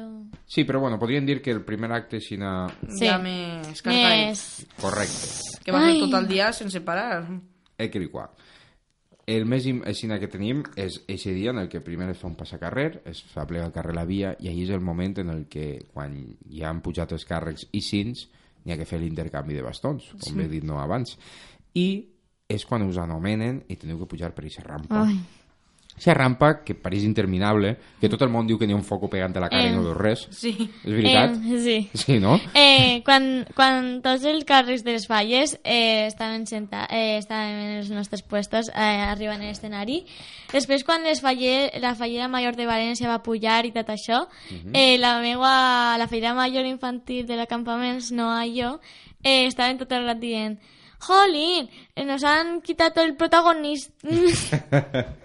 [0.48, 2.40] Sí, però bueno, podríem dir que el primer acte així
[2.90, 3.06] Sí.
[3.06, 3.84] Ja més.
[3.86, 4.66] Més...
[4.82, 5.60] correcte.
[5.64, 6.00] Que va ser Ai.
[6.02, 7.28] tot el dia sense parar.
[7.78, 8.32] Equiliquar.
[9.30, 12.36] El més aixina que tenim és aquest dia en el que primer es fa un
[12.36, 15.44] passacarrer, es fa plegar el carrer la via i ahir és el moment en el
[15.48, 16.18] que quan
[16.50, 18.26] ja han pujat els càrrecs i cins
[18.66, 20.42] n'hi ha que fer l'intercanvi de bastons, com sí.
[20.42, 21.14] he dit no abans.
[21.78, 21.88] I
[22.54, 25.06] és quan us anomenen i teniu que pujar per aquesta rampa.
[25.08, 25.20] Ai.
[25.92, 29.10] Aquesta rampa que pareix interminable, que tot el món diu que n'hi ha un foco
[29.12, 29.70] pegant a la cara Eh.
[29.70, 30.24] i no diu res.
[30.34, 30.54] Sí.
[30.82, 31.36] És veritat?
[31.36, 31.76] Eh, sí.
[31.94, 32.40] Sí, no?
[32.58, 37.78] Eh, quan, quan tots els carrers de les falles eh, estaven, senta, eh, estaven en
[37.84, 40.00] els nostres puestos eh, arribant a l'escenari,
[40.56, 44.24] després quan les faller, la fallera major de València va pujar i tot això,
[44.74, 48.80] eh, la meua, la fallera major infantil de l'acampament, no jo,
[49.22, 50.58] eh, estaven tot el rato dient
[51.02, 53.94] Jolín, eh, nos han quitado el protagonista.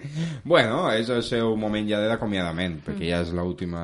[0.45, 3.75] Bueno, és el seu moment ja d'acomiadament, perquè ja és l'últim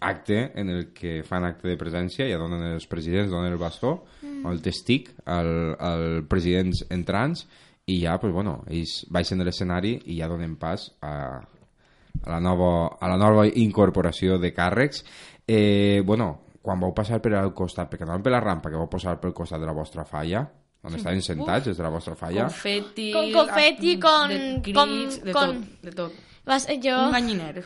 [0.00, 4.04] acte en el que fan acte de presència, ja donen els presidents, donen el bastó,
[4.22, 5.50] el testic al,
[5.82, 7.44] al presidents entrants,
[7.84, 12.40] i ja, pues, bueno, ells baixen de l'escenari i ja donen pas a, a, la
[12.40, 15.02] nova, a la nova incorporació de càrrecs.
[15.44, 16.30] Eh, bueno,
[16.62, 19.34] quan vau passar per al costat, perquè anàvem per la rampa, que vau passar pel
[19.34, 20.46] costat de la vostra falla,
[20.84, 23.12] on estaven sentats, des de la vostra falla, Confeti...
[23.12, 26.12] Con confeti, ah, con- De crits, con- de con- tot, de tot.
[26.48, 26.96] Va ser jo.
[27.06, 27.64] Un galliner.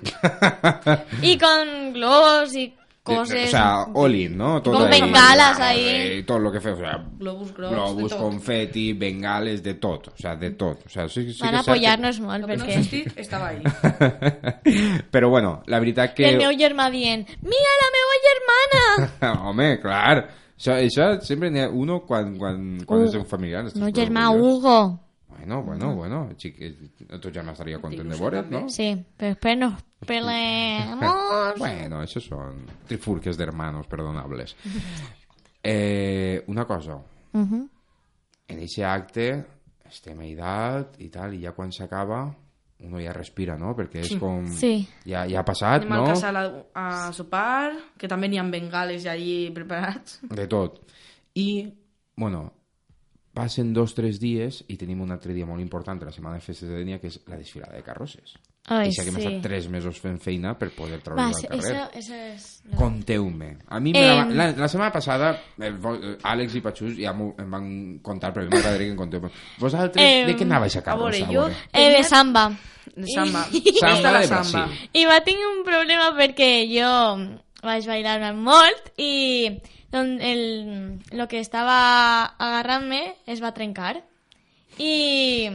[1.23, 3.45] Y con globos y De- cosas.
[3.47, 4.61] O sea, all in, ¿no?
[4.61, 5.85] Todo Con ahí, bengalas ahí.
[5.87, 8.19] eh, Todo lo que fue, o sea, Globus globus, tot.
[8.21, 10.09] confeti, bengales, de tot.
[10.09, 10.85] O sea, de tot.
[10.85, 12.79] O sea, sí, sí Van que apoyar-nos molt, Lo que no perquè...
[12.81, 13.63] existit estava ahí.
[15.11, 16.29] Però bueno, la veritat que...
[16.29, 19.41] El meu germà dient, mira la meva germana!
[19.49, 20.29] Home, clar.
[20.57, 23.65] Això, això sempre n'hi ha uno quan, quan, quan Uh, és un familiar.
[23.77, 24.31] No, germà.
[24.33, 24.79] Hugo.
[25.29, 26.21] Bueno, bueno, bueno.
[26.39, 26.61] Xic,
[27.11, 28.69] el teu germà estaria content de veure't, no?
[28.73, 29.75] Sí, pero después nos
[30.07, 31.05] peleamos.
[31.59, 34.57] Bueno, esos son trifurques de hermanos perdonables.
[35.69, 36.97] Eh, una cosa,
[37.33, 37.69] Ujú.
[38.47, 39.45] en ese acte
[39.89, 42.21] estem a edat i tal, i ja quan s'acaba
[42.85, 43.73] uno ja respira, no?
[43.77, 44.45] Perquè és com...
[44.53, 44.81] Sí.
[45.09, 46.13] Ja, ja ha passat, Anem al no?
[46.13, 46.45] casal a,
[46.77, 50.21] a sopar, que també n'hi ha bengales allí preparats.
[50.29, 50.83] De tot.
[51.41, 51.49] I,
[52.17, 52.45] bueno,
[53.37, 56.41] passen dos o tres dies i tenim un altre dia molt important de la setmana
[56.41, 58.37] de festes de Denia, que és la desfilada de carrosses.
[58.69, 59.23] Ai, I sé que hem sí.
[59.27, 61.83] estat tres mesos fent feina per poder treure eso, al carrer.
[61.95, 62.47] eso es...
[62.65, 63.59] lo- Conteu-me.
[63.69, 64.33] A mi, me Em.
[64.35, 65.77] la, la, la setmana passada, el,
[66.23, 67.69] Àlex i Patxús ja em van
[68.03, 69.31] contar, però a mi m'agradaria que em conteu.
[69.63, 72.49] Vosaltres, Em, de què anavais a a veure, jo- Eh, de samba.
[72.97, 73.45] De samba.
[73.79, 74.67] Samba de samba.
[74.67, 74.91] Brasil.
[74.95, 76.91] I va tenir un problema perquè jo
[77.63, 79.61] vaig bailar molt i
[79.93, 84.03] don, el, lo que estava agarrant-me es va trencar.
[84.79, 85.49] I,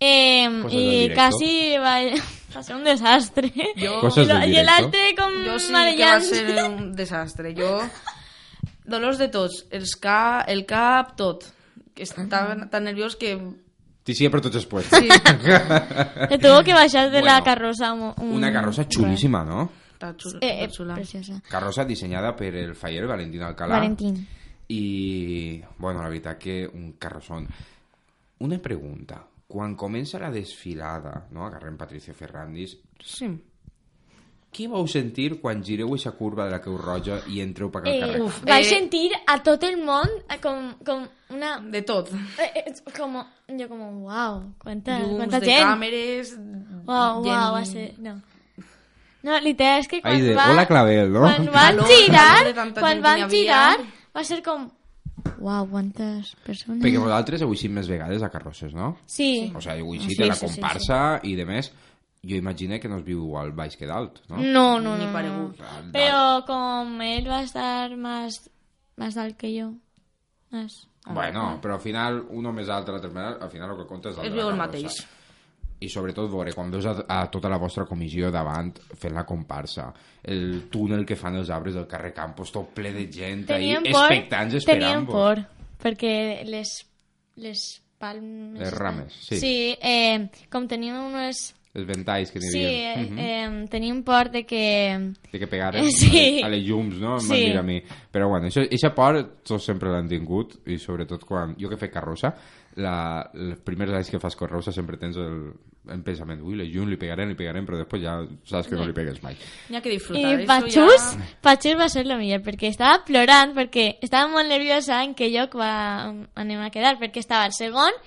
[0.00, 1.14] eh, Cosas del i directo.
[1.20, 1.94] quasi va,
[2.56, 3.52] va ser un desastre.
[3.76, 4.84] Jo- Cosas lo- del I el directo.
[4.84, 6.22] altre com Jo sí que va marejant.
[6.24, 7.54] ser un desastre.
[7.56, 7.80] Jo...
[8.84, 9.66] Dolors de tots.
[9.70, 10.40] Els ca...
[10.48, 11.44] El cap, tot.
[11.94, 13.36] Que estava tan nerviós que...
[14.02, 14.98] T'hi per tots els puestos.
[14.98, 15.06] Sí,
[16.28, 17.92] Se tuvo que baixar de la Bueno, carroza.
[17.92, 19.68] un- un- Una carrossa xulíssima, no?
[20.00, 20.38] està xula.
[20.40, 20.94] Eh, eh, està xula.
[20.96, 21.34] preciosa.
[21.46, 23.76] Carrossa dissenyada per el faller Valentín Alcalá.
[23.76, 24.26] Valentín.
[24.66, 27.46] I, bueno, la veritat que un carrossón.
[28.38, 29.20] Una pregunta.
[29.50, 31.44] Quan comença la desfilada, no?
[31.46, 33.26] agarrem Patricia Ferrandis, Sí.
[34.50, 37.88] què vau sentir quan gireu aquesta curva de la Creu Roja i entreu per al
[37.92, 38.22] Eh, carrer?
[38.22, 38.40] uf.
[38.42, 41.58] vaig Eh, sentir a tot el món eh, com, com una...
[41.60, 42.08] De tot.
[42.38, 45.62] eh, eh, como, yo como, wow, cuánta, Llums cuánta de gent.
[45.68, 46.34] càmeres...
[46.84, 47.94] Wow, gent- wow, va ser...
[47.98, 48.20] No.
[49.22, 50.50] No, literal, és que quan Ai, de, va...
[50.50, 51.20] hola Clavel, no?
[51.20, 53.78] Quan van girar, quan van girar,
[54.16, 54.70] va ser com...
[55.40, 56.82] Wow, quantes persones...
[56.84, 58.92] Perquè vosaltres heu eixit més vegades a carrosses, no?
[59.08, 59.50] Sí.
[59.56, 61.70] O sigui, heu eixit Sí, a la sí, sí, comparsa i de més,
[62.22, 64.36] jo imagino que no es viu igual baix que dalt, no?
[64.36, 65.12] No, no, Ni no, no.
[65.14, 65.56] paregut.
[65.62, 68.50] Dalt- Pero como él va a estar más,
[68.96, 69.72] más alto que yo.
[70.50, 70.86] Más.
[71.06, 74.10] Bueno, però al final, uno més alt, l'altre més alt, al final el que compta
[74.10, 74.66] és el És de la el carrossa.
[74.66, 75.06] mateix.
[75.80, 79.86] I sobretot veure, quan veus a, a tota la vostra comissió davant fent la comparsa,
[80.22, 83.86] el túnel que fan els arbres del carrer Campos, tot ple de gent ahí, Tenien
[83.92, 85.14] por, expectants tenien esperant-vos.
[85.14, 85.44] por,
[85.82, 86.74] perquè les,
[87.36, 87.62] les
[87.98, 88.60] palmes...
[88.60, 89.38] Les rames, sí.
[89.40, 91.54] Sí, eh, com tenien unes...
[91.72, 92.94] Els ventalls que n'hi Sí, havia.
[92.98, 93.18] eh, Mhm.
[93.62, 95.12] eh, tenien por de que...
[95.30, 96.42] de que pegaren Sí.
[96.42, 97.14] a les llums, no?
[97.14, 97.36] Em Sí.
[97.44, 97.80] dir a mi.
[98.10, 101.54] Però bueno, això, eixa por tots sempre l'han tingut i sobretot quan...
[101.56, 102.34] Jo que faig carrossa,
[102.78, 102.94] la,
[103.34, 105.38] els primers anys que fas carrossa sempre tens el,
[105.90, 108.86] el pensament, ui, les llums li pegarem, li pegarem, però després ja saps que no
[108.86, 109.38] li pegues mai.
[109.68, 110.34] N'hi ha que I disfrutar.
[110.48, 111.30] Patxús, Ja...
[111.42, 115.56] Patxús va ser lo millor, perquè estava plorant, perquè estava molt nerviosa en què lloc
[115.58, 115.72] va,
[116.38, 117.98] anem a quedar, perquè estava el segon,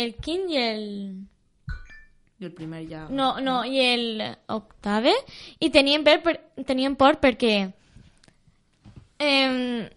[0.00, 0.86] el quint i el...
[2.40, 3.04] I el primer ja...
[3.12, 5.12] No, no, i el octave,
[5.60, 7.54] i tenien por, per, tenien por perquè
[9.20, 9.90] eh,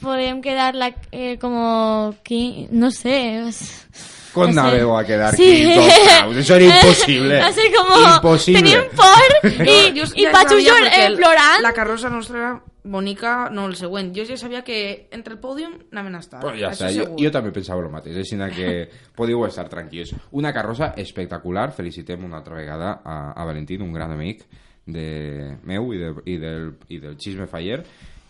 [0.00, 3.86] podem quedar la, eh, como quin, no sé, es-
[4.32, 5.46] Com va ser- anàveu a quedar Sí.
[5.64, 6.36] quintos caus?
[6.36, 7.38] Això era impossible.
[7.44, 7.94] Va ser como...
[8.14, 8.60] Impossible.
[8.62, 11.62] Tenien por i, i ja Patxús sabia llor- perquè eh, plorant.
[11.64, 12.50] La carrossa nostra,
[12.84, 14.12] bonica, no el següent.
[14.14, 16.42] Jo ja sabia que entre el pòdium anaven a estar.
[16.44, 20.14] Però ja està, jo, jo també pensava el mateix, així que podeu estar tranquils.
[20.30, 24.44] Una carrossa espectacular, felicitem una altra vegada a, a Valentín, un gran amic
[24.86, 27.82] de meu i, de, i, del, i del Xisme Faller,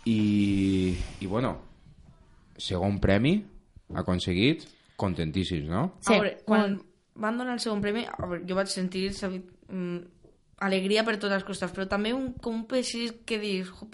[0.05, 1.57] i, i bueno,
[2.57, 3.37] segon premi
[3.95, 4.65] aconseguit,
[4.99, 5.93] contentíssims, no?
[6.01, 6.77] Sí, a veure, quan
[7.15, 9.97] van donar el segon premi, a veure, jo vaig sentir sabi, mm,
[10.65, 13.87] alegria per totes les costes, però també un, com un peixís que dius, "Jo,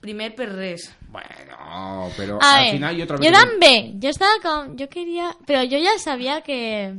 [0.00, 0.90] primer per res.
[1.08, 3.36] Bueno, però A al ver, final jo trobo yo que...
[3.36, 6.94] también, yo estaba con, yo quería, pero yo ya sabía que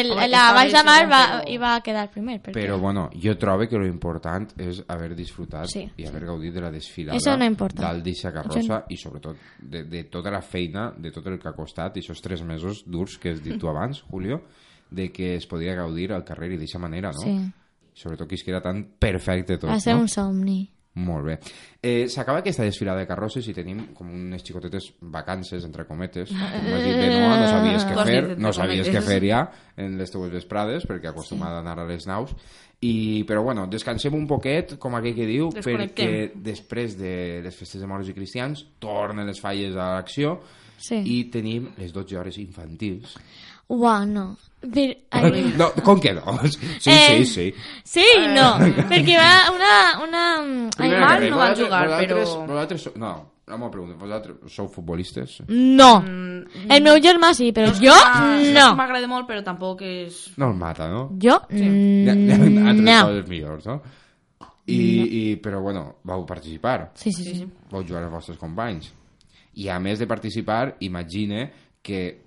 [0.00, 2.40] el, Home, la Baix de Mar sí, va, però- iba a quedar primer.
[2.42, 5.90] perquè- Però bueno, jo trobo que lo important és haver disfrutat Sí.
[5.96, 7.82] i haver gaudit de la desfilada Eso no importa.
[7.82, 11.52] dalt d'eixa carrossa i sobretot de, de tota la feina, de tot el que ha
[11.52, 14.42] costat, i aquests tres mesos durs que has dit tu abans, Julio,
[14.90, 17.18] de que es podia gaudir al carrer i d'eixa manera, no?
[17.20, 17.52] Sí.
[17.94, 20.00] Sobretot que es queda tan perfecte tot, Va ser no?
[20.02, 20.71] un somni.
[20.94, 21.38] Molt bé.
[21.80, 26.28] Eh, S'acaba aquesta desfilada de carrosses i tenim com unes xicotetes vacances, entre cometes.
[26.28, 26.34] Tu
[26.68, 29.40] m'has dit de no, no sabies què has fer, no sabies què fer ja
[29.80, 32.34] en les teues vesprades, perquè acostumada a anar a les naus.
[32.82, 37.80] I, però bueno, descansem un poquet, com aquell que diu, perquè després de les festes
[37.80, 40.40] de moros i cristians tornen les falles a l'acció
[40.82, 40.96] Sí.
[40.98, 43.14] i tenim les 12 hores infantils.
[43.70, 44.32] Uau, no.
[44.62, 46.38] Però, ai, No, com que no?
[46.78, 47.54] Sí, Eh, sí, sí.
[47.84, 48.52] sí, no.
[48.88, 49.74] Perquè va una...
[50.04, 50.22] una
[50.78, 53.12] ai, mal no van vosaltres- jugar, vosaltres, però- Vosaltres, no,
[53.48, 55.40] no m'ho pregunto, vosaltres sou futbolistes?
[55.48, 56.00] no.
[56.00, 58.68] Mm, El meu germà sí, però jo ah, no.
[58.78, 60.28] M'agrada molt, però tampoc és...
[60.38, 61.08] No el mata, no?
[61.20, 61.62] Jo Hi
[62.08, 62.98] ha, hi ha altres no.
[63.06, 63.80] coses millors, no?
[64.66, 67.46] I, i, però bueno, vau participar, Sí, sí, sí.
[67.70, 68.92] vau jugar als vostres companys.
[69.58, 71.50] I a més de participar, imagine
[71.82, 72.22] que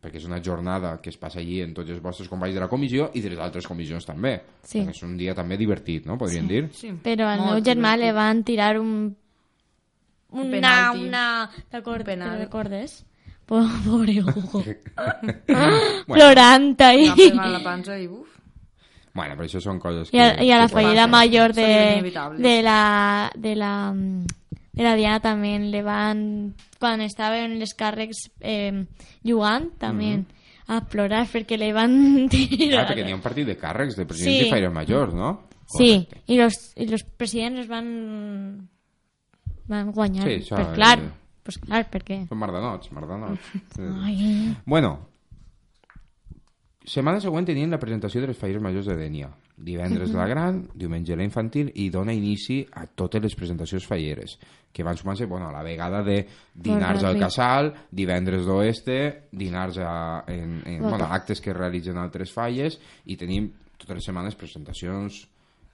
[0.00, 2.68] perquè és una jornada que es passa allí en tots els vostres companys de la
[2.68, 4.36] comissió i de les altres comissions també.
[4.62, 4.84] Sí.
[4.88, 6.18] És un dia també divertit, no?
[6.20, 6.62] Podríem dir?
[6.76, 6.92] Sí.
[7.02, 8.04] Però al meu germà divertit.
[8.04, 8.94] le van tirar un...
[10.36, 10.50] Una...
[10.50, 11.04] penalti.
[11.06, 11.26] una...
[11.70, 12.38] Te'l penal.
[12.38, 13.04] recordes?
[13.46, 14.64] Po- Pobre Hugo.
[16.06, 17.08] Bueno, Plorant ahí.
[17.08, 18.28] Va pegant la panza i uf.
[19.14, 20.16] bueno, però això són coses que...
[20.18, 23.72] I a, i a la fallida Son de, de la de la
[24.76, 28.84] mm, de la Diana también le van quan estava en les càrrecs eh,
[29.24, 30.24] jugant també
[30.68, 31.92] a plorar perquè le van
[32.26, 34.46] Ah, tirar perquè n'hi ha un partit de càrrecs, de presidents Sí.
[34.46, 35.48] i faires majors, no?
[35.66, 36.22] sí, Correcte.
[36.32, 38.68] i los, i los presidents es van
[39.66, 40.98] van guanyar Sí, això per, clar,
[41.42, 43.40] pues clar, perquè Són mardanots, mardanots.
[43.74, 43.82] Sí.
[44.02, 45.08] Ai, Bueno,
[46.86, 49.30] setmana següent tenien la presentació de les falles majors de Dènia.
[49.56, 54.34] Divendres la gran, diumenge la infantil i dona inici a totes les presentacions falleres,
[54.72, 56.18] que van sumar-se bueno, a la vegada de
[56.52, 57.24] dinars al Correcte.
[57.24, 58.98] casal, divendres d'oeste,
[59.32, 64.10] dinars a, en, en Molt bueno, actes que realitzen altres falles i tenim totes les
[64.10, 65.24] setmanes presentacions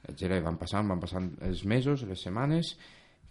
[0.08, 2.74] etcètera, van passant, van passant els mesos, les setmanes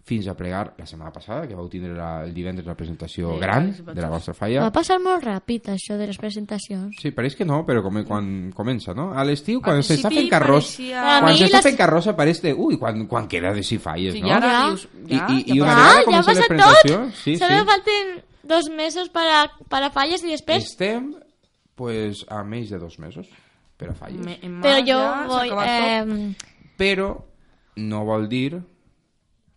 [0.04, 3.38] fins a plegar la setmana passada, que vau tindre la, el divendres la presentació Sí,
[3.38, 4.64] gran de la vostra falla.
[4.64, 6.96] Va passar molt ràpid, això de les presentacions.
[7.00, 9.12] Sí, pareix que no, però com, quan comença, no?
[9.14, 10.72] A l'estiu, quan Al s'està fent carròs...
[10.74, 12.52] pareixia- A Quan s'està les- fent carrossa pareix de...
[12.52, 14.26] Ui, quan, quan queda de si falles, Sí, no?
[14.26, 14.40] i Ja.
[14.66, 14.88] dius...
[15.06, 16.98] I, Ja, i, i ja una vegada Ah, ja comença la passa presentació...
[16.98, 17.14] tot!
[17.22, 17.66] Sí, Solo sí.
[17.70, 18.12] falten
[18.42, 20.64] dos mesos para, para falles y después...
[20.64, 21.14] Estem,
[21.76, 23.28] pues, a menys de dos mesos
[23.78, 24.18] per a falles.
[24.18, 25.48] Me- març yo ja voy...
[25.62, 26.34] Eh,
[26.76, 27.12] Però
[27.76, 28.58] no vol dir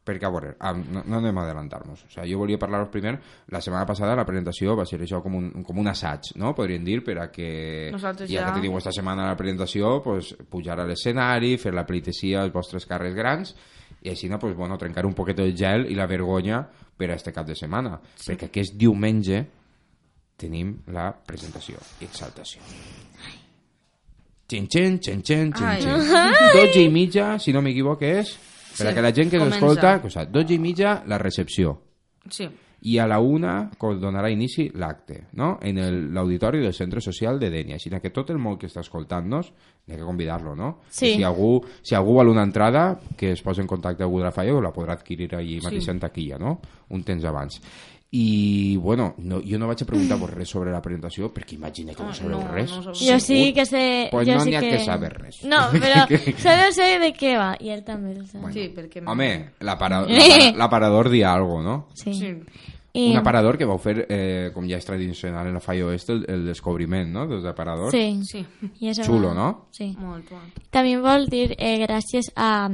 [0.05, 2.03] perquè, a veure, ah, no, no anem a adelantar-nos.
[2.05, 3.15] O sigui, jo volia parlar-vos primer,
[3.49, 6.53] la setmana passada la presentació va ser això com un, com un assaig, no?
[6.53, 10.35] Podríem dir, per a que Nosaltres ja, ja- que teniu esta setmana la presentació, pues,
[10.49, 13.55] pujar a l'escenari, fer la pleitesia als vostres carrers grans,
[14.05, 16.61] i així, no, pues, bueno, trencar un poquet el gel i la vergonya
[16.95, 17.97] per a este cap de setmana.
[18.15, 18.29] Sí.
[18.31, 19.41] Perquè aquest diumenge
[20.37, 22.61] tenim la presentació i exaltació.
[24.47, 25.89] Xin, xin, xin, xin, xin, xin.
[26.53, 28.35] 12 i mitja, si no m'equivoc, és...
[28.77, 29.59] Per a Sí, que la gent que comença.
[29.59, 31.81] s'escolta, cosa, 12 i mitja, la recepció.
[32.29, 32.47] Sí.
[32.81, 35.57] I a la una donarà inici l'acte, no?
[35.61, 37.75] En el- l'auditori del Centre Social de Denia.
[37.75, 39.51] Així que tot el món que està escoltant-nos,
[39.87, 40.81] n'hi ha que convidar-lo, no?
[40.89, 41.07] Sí.
[41.07, 44.19] I Si algú, si algú vol una entrada, que es posi en contacte amb algú
[44.19, 45.89] de la falla, la podrà adquirir allí mateix Sí.
[45.89, 46.59] en taquilla, no?
[46.89, 47.59] Un temps abans.
[48.17, 51.93] I, bueno, no, jo no vaig a preguntar por res sobre la presentació, perquè imagina
[51.93, 52.71] que no Ah, sabeu no, res.
[52.71, 54.07] no yo sí que sé...
[54.11, 54.69] Pues yo no sí n'hi ha que...
[54.77, 55.43] que saber res.
[55.43, 56.05] No, pero
[56.37, 57.57] solo sé de qué va.
[57.59, 58.53] Y él también lo sabe.
[58.53, 59.01] Sí, perquè...
[59.01, 61.89] no- Home, l'apara- l'apara- l'aparador di algo, no?
[61.93, 62.13] Sí.
[62.13, 62.33] Sí.
[62.93, 66.13] Y- Un aparador que vau fer, eh, com ja és tradicional en la Falla Oeste,
[66.13, 67.91] el, el descobriment, no?, dels aparadors.
[67.91, 68.21] Sí.
[68.23, 68.45] Sí.
[68.79, 69.33] Y eso Chulo, va.
[69.33, 69.67] ¿no?
[69.71, 69.89] Sí.
[69.99, 70.61] Molt, molt.
[70.71, 72.69] También vol dir eh, gràcies a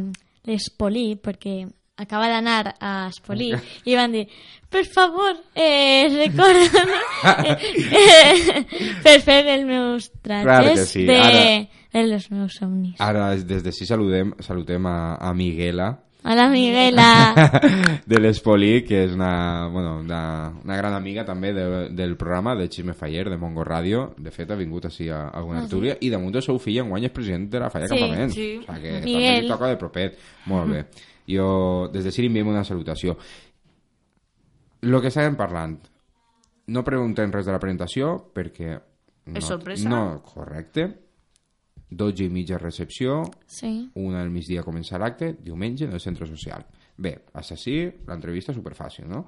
[0.45, 1.65] l'Espolí, perquè
[2.01, 3.51] acaba d'anar a Espolí
[3.85, 4.25] i van dir,
[4.71, 6.85] per favor, eh, recorda
[7.55, 8.65] eh,
[9.03, 12.95] per fer els meus trajes que sí, de, ara- de los meus somnis.
[13.03, 15.91] Ara, des d'ací saludem, saludem a, a Miguela,
[16.23, 17.33] Hola, Miguela.
[18.05, 21.63] de l'Espolí, que és una, bueno, una, una gran amiga també de,
[21.97, 24.03] del programa de Xisme Faller, de Mongo Ràdio.
[24.21, 25.95] De fet, ha vingut així a, alguna tertúlia.
[25.97, 28.35] I damunt el seu fill enguany és president de la Falla Ah, Sí, Campament.
[28.37, 28.45] sí.
[28.61, 29.41] O sigui que també Miguel.
[29.41, 30.19] li toca de propet.
[30.45, 30.83] Molt bé.
[31.29, 33.17] Jo, des de Siri, enviem una salutació.
[34.81, 35.77] Lo que estàvem parlant,
[36.73, 38.73] no preguntem res de la presentació perquè...
[39.29, 39.89] No, És sorpresa?
[39.89, 40.87] No, correcte.
[41.91, 43.91] 12 i mitja recepció, Sí.
[43.99, 46.63] una al migdia comença l'acte, diumenge en el centre social.
[46.97, 47.75] Bé, així,
[48.07, 49.25] l'entrevista superfàcil, no?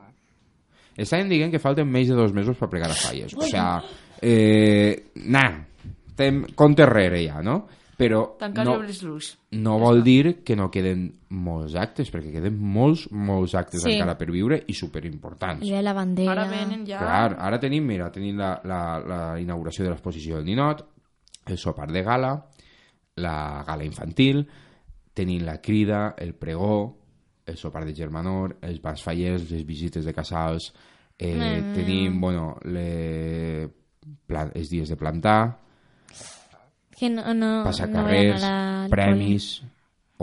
[0.96, 3.34] Estaven dient que falten més de dos mesos per plegar a falles.
[3.36, 3.82] O sea,
[4.22, 5.66] eh, nah,
[6.16, 7.68] tem, compte rere ja, no?
[8.04, 8.78] Però no,
[9.52, 13.94] no vol dir que no queden molts actes, perquè queden molts, molts actes Sí.
[13.96, 15.66] encara per viure i superimportants.
[15.66, 16.32] I la bandera.
[16.32, 17.00] Ara venen ja...
[17.00, 20.86] Clar, ara tenim, mira, tenim la, la, la inauguració de l'exposició del Ninot,
[21.48, 22.34] el sopar de gala,
[23.16, 24.48] la gala infantil,
[25.14, 26.98] tenim la crida, el pregó,
[27.46, 30.74] el sopar de germanor, els bars fallers, les visites de casals,
[31.20, 31.74] eh, Mm.
[31.76, 33.70] tenim, bueno, le,
[34.26, 35.60] plan, els dies de plantar,
[37.04, 38.06] Que no, no, passar no
[38.90, 39.62] premis,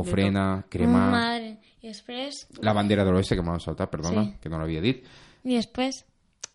[0.01, 1.51] ofrena, cremar, Madre.
[1.83, 2.47] I després...
[2.65, 4.39] la bandera de l'oeste, que m'ha saltat, perdona, Sí.
[4.41, 5.03] que no l'havia dit,
[5.45, 6.05] I després...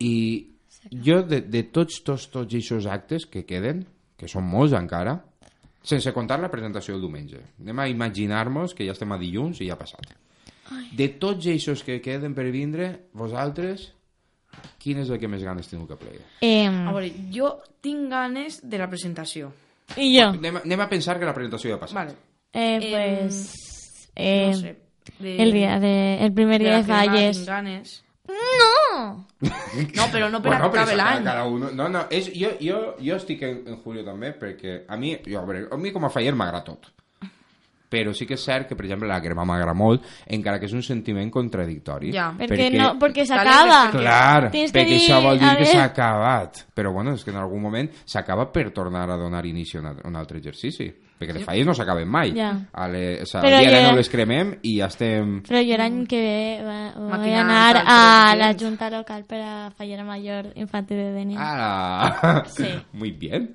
[0.02, 0.12] I
[0.90, 3.84] jo, de, de tots, tots, tots aquests actes que queden,
[4.18, 5.16] que són molts encara,
[5.86, 7.40] sense comptar la presentació del diumenge.
[7.62, 10.10] Anem a imaginar-nos que ja estem a dilluns i ja ha passat.
[10.98, 13.92] De tots aquests que queden per vindre, vosaltres,
[14.82, 16.26] quin és el que més ganes teniu que plegar?
[16.42, 19.52] Eh, A veure, jo tinc ganes de la presentació.
[19.96, 20.28] I jo.
[20.34, 21.96] Anem, anem a pensar que la presentació ja ha passat.
[22.00, 22.16] Vale.
[22.52, 24.10] Eh, pues...
[24.16, 24.76] Eh, no sé.
[25.18, 27.46] De, el, día de, el primer día la de crema falles.
[27.46, 28.02] Ganes.
[28.26, 29.26] ¡No!
[29.40, 31.24] No, però no per Bueno, acabar l'any.
[31.24, 31.70] cada uno...
[31.70, 35.38] No, no, és, jo, jo, jo estic en, en Julio també perquè a mi, jo,
[35.38, 36.88] a, veure, a mi com a faller m'agrada tot.
[37.88, 40.72] Però sí que és cert que, per exemple, la crema m'agrada molt, encara que és
[40.74, 42.10] un sentiment contradictori.
[42.12, 42.32] Ja.
[42.36, 43.86] Perquè, no, perquè s'acaba.
[43.92, 46.64] perquè- Clar, Tens que perquè dir, això vol dir que s'ha acabat.
[46.74, 50.16] Però bueno, és que en algun moment s'acaba per tornar a donar inici a un
[50.16, 50.92] altre- exercici.
[51.16, 52.34] Perquè les falles no s'acaben mai.
[52.36, 52.50] Ja.
[52.72, 55.40] A le, o sea, Però el dia jo- no les cremem i ja estem...
[55.46, 58.52] Però jo l'any que ve va, Maquinant anar a la.
[58.58, 61.38] Junta Local per a Fallera Mayor Infantil de Denia.
[61.40, 62.66] Ah, Sí.
[62.92, 63.54] muy bien.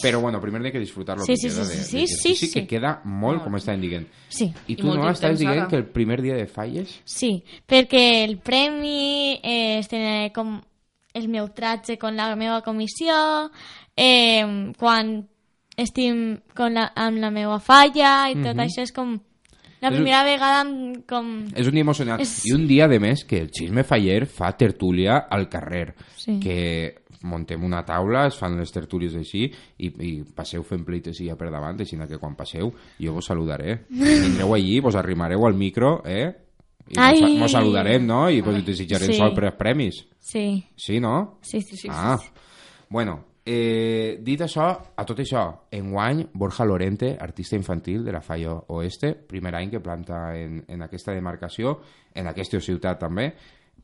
[0.00, 1.96] Però bueno, primer hay que disfrutar lo Sí, que sí, queda sí, de, sí, sí,
[1.98, 2.66] d'exercici, sí, que sí.
[2.66, 4.06] queda molt, com estàvem dient.
[4.28, 4.52] Sí.
[4.68, 5.68] I I tu molt no estàs dient ara.
[5.68, 7.00] que el primer dia de falles...
[7.04, 10.60] Sí, perquè el premi eh, és tenir com
[11.14, 13.50] el meu tratge con la meva comissió,
[13.96, 15.26] eh, quan
[15.76, 18.60] estim con la, amb la meva falla i tot Mhm.
[18.68, 19.18] això és com
[19.80, 21.44] la És un- primera vegada amb com...
[21.54, 22.20] És un dia emocionant.
[22.20, 25.94] És- I un dia, de més, que el Xisme Faller fa tertúlia al carrer.
[26.16, 26.38] Sí.
[26.40, 29.44] Que montem una taula, es fan les tertúlies així
[29.78, 32.72] i, i passeu fent pleitesia per davant, així que quan passeu
[33.02, 33.80] jo vos saludaré.
[33.90, 36.32] Vindreu allí, vos arrimareu al micro, eh?
[36.88, 37.20] I Ai.
[37.20, 38.28] mos, mos saludarem, no?
[38.30, 39.18] I pues, desitjarem Sí.
[39.18, 40.04] sort per als premis.
[40.20, 41.38] Sí, Sí, no?
[41.42, 41.76] sí, sí.
[41.76, 41.88] sí.
[41.90, 42.16] Ah,
[42.88, 48.54] bueno, eh, dit això, a tot això, enguany, Borja Lorente, artista infantil de la Falla
[48.68, 51.80] Oeste, primer any que planta en, en aquesta demarcació,
[52.14, 53.32] en aquesta ciutat també,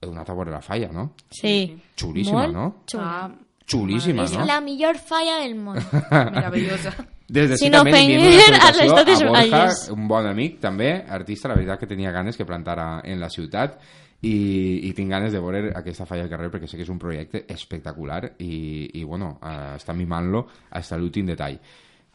[0.07, 1.13] donat a veure la Falla, no?
[1.31, 1.77] Sí.
[1.97, 2.67] Xulíssima, Molt no?
[2.87, 3.07] xula.
[3.07, 3.31] Ah,
[3.67, 4.45] Xulíssima, És no?
[4.45, 5.77] la millor falla del món.
[6.11, 6.93] meravellosa.
[7.33, 9.89] Des de Si no una a les totes a Borja, falles.
[9.95, 13.79] un bon amic també, artista, la veritat que tenia ganes que plantara en la ciutat
[14.21, 16.99] i, i tinc ganes de veure aquesta falla al carrer perquè sé que és un
[17.01, 21.57] projecte espectacular i, i bueno, eh, està mimant-lo fins a l'últim detall.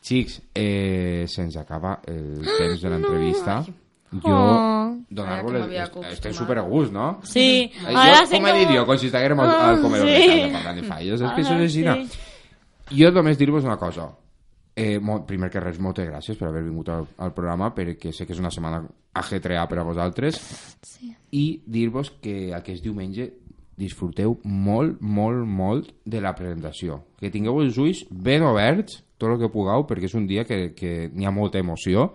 [0.03, 3.61] Xics, eh, se'ns acaba el temps de l'entrevista.
[4.11, 5.23] Jo, Oh.
[5.23, 6.11] Ara les- acostumat.
[6.13, 7.19] Estem super a gust, no?
[7.23, 7.71] Sí.
[7.73, 10.13] Eh, Ahora jo, com he dit jo, com si estiguérem al, al comedor sí.
[10.13, 11.21] de casa parlant de falles.
[11.21, 11.83] És que això és així.
[11.83, 11.95] no?
[12.91, 14.09] Jo només dir-vos una cosa.
[14.75, 18.27] Eh, molt, primer que res, moltes gràcies per haver vingut al, al programa, perquè sé
[18.27, 18.83] que és una setmana
[19.17, 20.37] ajetreada per a vosaltres.
[20.85, 21.13] Sí.
[21.31, 23.31] I dir-vos que aquest diumenge
[23.77, 27.03] disfruteu molt, molt, molt de la presentació.
[27.19, 30.73] Que tingueu els ulls ben oberts, tot el que pugueu, perquè és un dia que,
[30.77, 32.11] que n'hi ha molta emoció.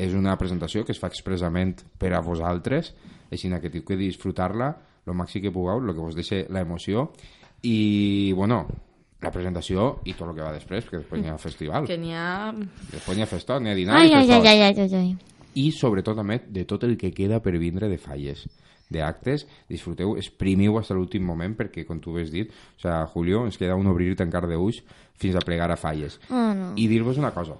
[0.00, 2.94] És una presentació que es fa expressament per a vosaltres,
[3.30, 4.70] així que teniu que disfrutar-la
[5.06, 7.10] el màxim que pugueu, el que vos deixa la emoció.
[7.62, 8.62] I, bueno,
[9.20, 11.88] la presentació i tot el que va després, perquè després n'hi ha festival.
[11.88, 12.52] Que n'hi ha...
[12.92, 14.46] Després n'hi ha festot, n'hi ha dinar Ai, i ai, festot.
[14.46, 15.46] ai, ai, ai, ai, ai.
[15.60, 18.46] I sobretot també de tot el que queda per vindre de falles
[18.90, 23.44] d'actes, disfruteu, exprimiu fins a l'últim moment perquè, com tu has dit, o sea, Julio,
[23.46, 24.80] ens queda un obrir i tancar d'ulls
[25.20, 26.18] fins a plegar a falles.
[26.30, 26.72] Oh, no.
[26.74, 27.54] I dir-vos una cosa,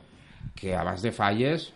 [0.59, 1.71] que abans de falles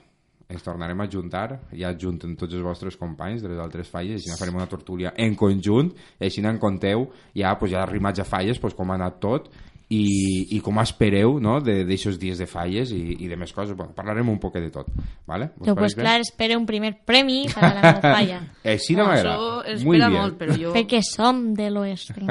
[0.48, 4.30] ens tornarem a juntar, ja junten tots els vostres companys de les altres falles, i
[4.30, 8.28] així farem una tortúlia en conjunt, i així en conteu, ja, pues, ja arrimats a
[8.28, 9.48] falles, pues, com ha anat tot,
[9.92, 13.76] i, i com espereu no, d'aixòs dies de falles i, i de més coses.
[13.76, 14.88] Bueno, parlarem un poc de tot.
[15.26, 15.50] ¿vale?
[15.56, 18.40] Vos Yo, pues claro, espero un primer premio para la falla.
[18.64, 19.36] Eh, sí, no m'agrada.
[19.36, 20.20] això Muy espera bien.
[20.22, 20.72] molt, però jo...
[20.72, 22.24] Perquè som de l'oeste.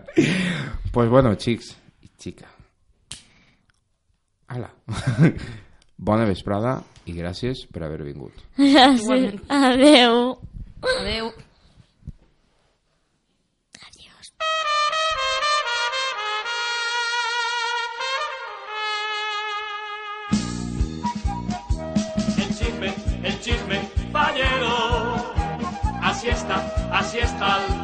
[0.94, 2.48] pues bueno, xics i xica.
[4.48, 4.72] Ala.
[6.00, 8.32] Bona vesprada i gràcies per haver vingut.
[8.56, 9.34] Gràcies.
[9.52, 10.38] Adeu.
[10.80, 11.26] Adeu.
[13.84, 14.30] Adiós.
[22.38, 24.74] el chisme, el chisme fallero.
[26.00, 27.79] Así está, así está.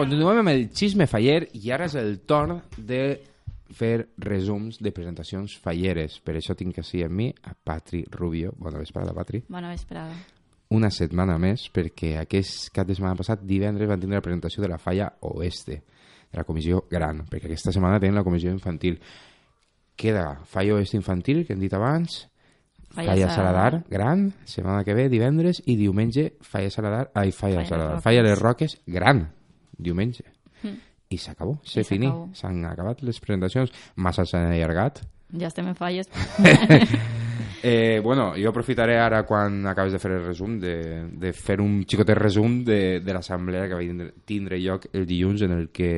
[0.00, 3.02] Continuem amb el xisme faller i ara és el torn de
[3.76, 6.18] fer resums de presentacions falleres.
[6.24, 8.54] Per això tinc així amb mi a Patri Rubio.
[8.58, 9.42] Bona vesprada, Patri.
[9.48, 10.16] Bona vesprada.
[10.74, 14.70] Una setmana més, perquè aquest cap de setmana passat, divendres, van tindre la presentació de
[14.70, 15.80] la falla Oeste,
[16.30, 19.00] de la comissió gran, perquè aquesta setmana tenen la comissió infantil.
[19.98, 22.26] Queda falla Oeste infantil, que hem dit abans,
[22.90, 23.70] Falla Falla, Saladar.
[23.70, 28.02] Saladar, gran, setmana que ve, divendres, i diumenge, Falla Saladar, ai, Falla, Falla Saladar, Roques.
[28.02, 29.20] Falla Les Roques, gran,
[29.82, 30.26] diumenge.
[30.62, 30.76] Mm.
[31.10, 32.28] I s'acabó, s'ha I fini, s'acabó.
[32.38, 35.02] s'han acabat les presentacions, massa s'han allargat.
[35.38, 36.10] Ja estem en falles.
[37.62, 41.82] Eh, bueno, jo aprofitaré ara quan acabes de fer el resum de, de fer un
[41.84, 45.90] xicotet resum de, de l'assemblea que va tindre, tindre lloc el dilluns en el que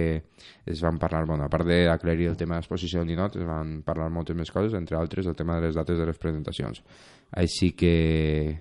[0.66, 4.10] es van parlar, bueno, a part d'aclarir el tema d'exposició de ninot, es van parlar
[4.10, 6.82] moltes més coses, entre altres el tema de les dates de les presentacions.
[7.30, 8.58] Així que,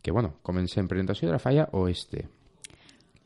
[0.00, 2.28] que bueno, comencem presentació de la falla oeste.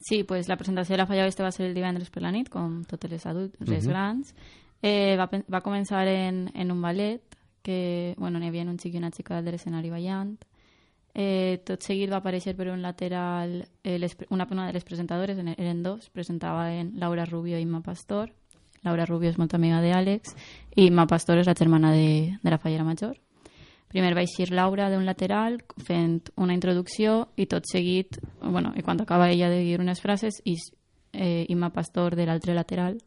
[0.01, 2.49] Sí, pues la presentació de la Falla Oeste va ser el divendres per la nit,
[2.49, 3.91] com totes les adultes, les Mhm.
[3.93, 4.35] grans.
[4.83, 7.21] Eh, va, va començar en, en un ballet,
[7.63, 10.39] que bueno, n'hi havia un xic i una xica dalt de l'escenari ballant.
[11.13, 15.37] Eh, tot seguit va aparèixer per un lateral eh, les, una, una de les presentadores,
[15.39, 18.33] en- eren dos, presentaven Laura Rubio i Imma Pastor.
[18.83, 20.35] Laura Rubio és molt amiga d'Àlex
[20.77, 23.19] i Imma Pastor és la germana de, de la Fallera Major.
[23.91, 29.01] Primer va eixir Laura d'un lateral fent una introducció i tot seguit, bueno, i quan
[29.03, 30.55] acaba ella de dir unes frases, i
[31.13, 33.01] eh, Imma Pastor de l'altre lateral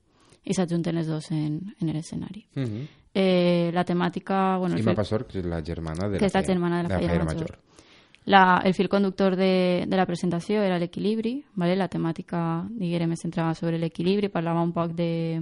[0.43, 2.45] i s'ajunten les dos en, en l'escenari.
[2.55, 2.87] Mm -hmm.
[3.13, 4.57] Eh, la temàtica...
[4.57, 6.83] Bueno, Imma fil- Pastor, que és la germana de que la és la germana de
[6.83, 7.59] la, Fallera Fallera Major.
[8.25, 11.75] La, el fil conductor de, de la presentació era l'equilibri, ¿vale?
[11.75, 15.41] la temàtica, diguem, es centrava sobre l'equilibri, parlava un poc de,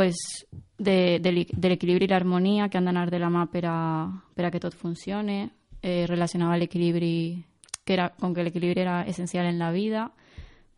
[0.00, 0.46] pues,
[0.78, 4.46] de, de, de l'equilibri i l'harmonia que han d'anar de la mà per a, per
[4.46, 5.50] a que tot funcione,
[5.82, 7.44] eh, relacionava l'equilibri,
[7.84, 10.06] que era, com que l'equilibri era essencial en la vida,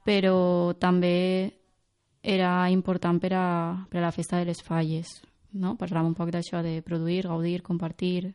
[0.03, 1.53] però també
[2.19, 3.47] era important per a,
[3.87, 5.13] per a la festa de les falles,
[5.55, 5.77] no?
[5.79, 8.33] Parlava un poc d'això de produir, gaudir, compartir,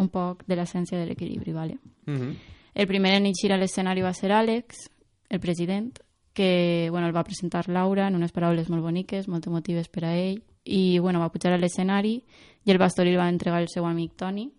[0.00, 1.76] un poc de l'essència de l'equilibri, vale?
[2.06, 2.32] Mm -hmm.
[2.72, 4.88] El primer en eixir a l'escenari va ser Àlex,
[5.28, 6.00] el president,
[6.32, 10.16] que bueno, el va presentar Laura en unes paraules molt boniques, molt emotives per a
[10.16, 12.22] ell, i bueno, va pujar a l'escenari
[12.64, 14.50] i el bastó li va entregar el seu amic Toni,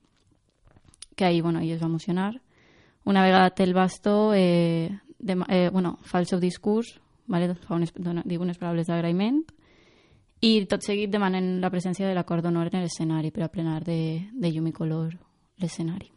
[1.16, 2.42] que ahir bueno, es va emocionar.
[3.06, 7.54] Una vegada té el bastó, eh, de, eh, bueno, fa el seu discurs, vale?
[7.56, 9.44] fa unes, dona, diu unes paraules d'agraïment,
[10.44, 14.28] i tot seguit demanen la presència de l'acord d'honor en l'escenari per a plenar de,
[14.34, 15.14] de llum i color
[15.64, 16.10] l'escenari.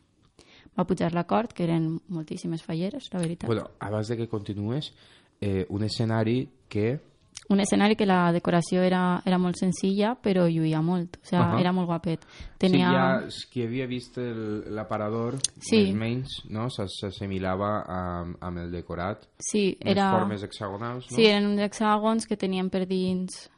[0.77, 3.47] Va pujar l'acord, que eren moltíssimes falleres, la veritat.
[3.49, 4.93] Bueno, abans de que continues,
[5.41, 7.01] eh, un escenari que
[7.49, 11.17] Un escenari que la decoració era, era molt senzilla, però lluïa molt.
[11.23, 11.61] O sigui, Ahà.
[11.61, 12.25] era molt guapet.
[12.59, 12.89] Tenia...
[12.89, 15.93] Sí, ja, qui havia vist el- l'aparador, Sí.
[15.93, 16.67] més menys, no?
[16.71, 19.29] S'assimilava amb, amb el decorat.
[19.39, 20.11] Sí, Unes era...
[20.19, 21.17] formes hexagonals, no?
[21.17, 23.49] Sí, eren uns hexàgons que tenien per dins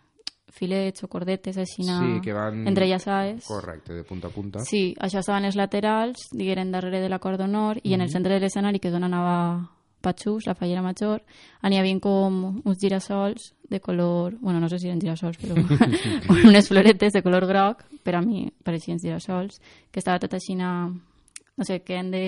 [0.52, 2.66] filets o cordetes així Sí, que van...
[2.68, 3.46] entrellaçades.
[3.46, 4.60] Correcte, de punta a punta.
[4.68, 8.40] Sí, això estaven els laterals, digueren darrere de l'acord d'honor, i en el centre de
[8.40, 9.70] l'escenari, que és on anava
[10.00, 11.24] Patxús, la fallera major,
[11.66, 14.36] n'hi havia com uns girassols de color...
[14.40, 15.56] Bueno, no sé si eren girassols, però
[16.48, 21.66] unes floretes de color groc, per a mi pareixien girassols, que estava tot així, no
[21.66, 22.24] sé, que eren de,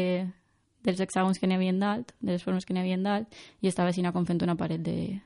[0.82, 3.30] dels hexàgons que n'hi havia dalt, de les formes que n'hi havia dalt,
[3.62, 5.20] i estava així com fent una paret de,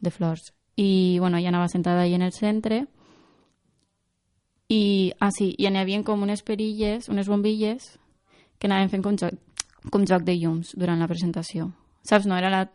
[0.00, 0.52] de flors.
[0.76, 2.86] I, bueno, ja anava sentada ahí en el centre,
[4.68, 7.96] i, ah, sí, i n'hi havia com unes perilles, unes bombilles,
[8.58, 9.16] que anaven fent com
[9.90, 11.72] com joc de llums durant la presentació.
[12.02, 12.26] Saps?
[12.26, 12.70] No era la...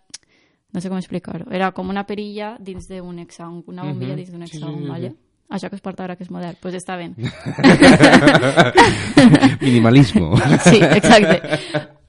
[0.73, 1.45] No sé com explicar-ho.
[1.53, 4.17] Era com una perilla dins d'un hexàgon, una bombilla Mhm.
[4.17, 4.89] dins d'un Sí, sí, hexàgon, sí, sí.
[4.89, 5.13] ¿vale?
[5.49, 6.55] Això que es porta ara que és modern.
[6.55, 7.15] Doncs pues està ben.
[9.61, 10.35] Minimalismo.
[10.63, 11.41] Sí, exacte.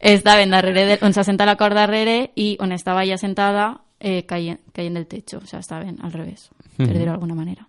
[0.01, 4.25] Està ben darrere, de, on s'assenta la cor darrere i on estava ja sentada eh,
[4.29, 5.39] caient, caient del techo.
[5.39, 6.99] O sigui, està ben al revés, per Mhm.
[6.99, 7.69] dir-ho d'alguna manera.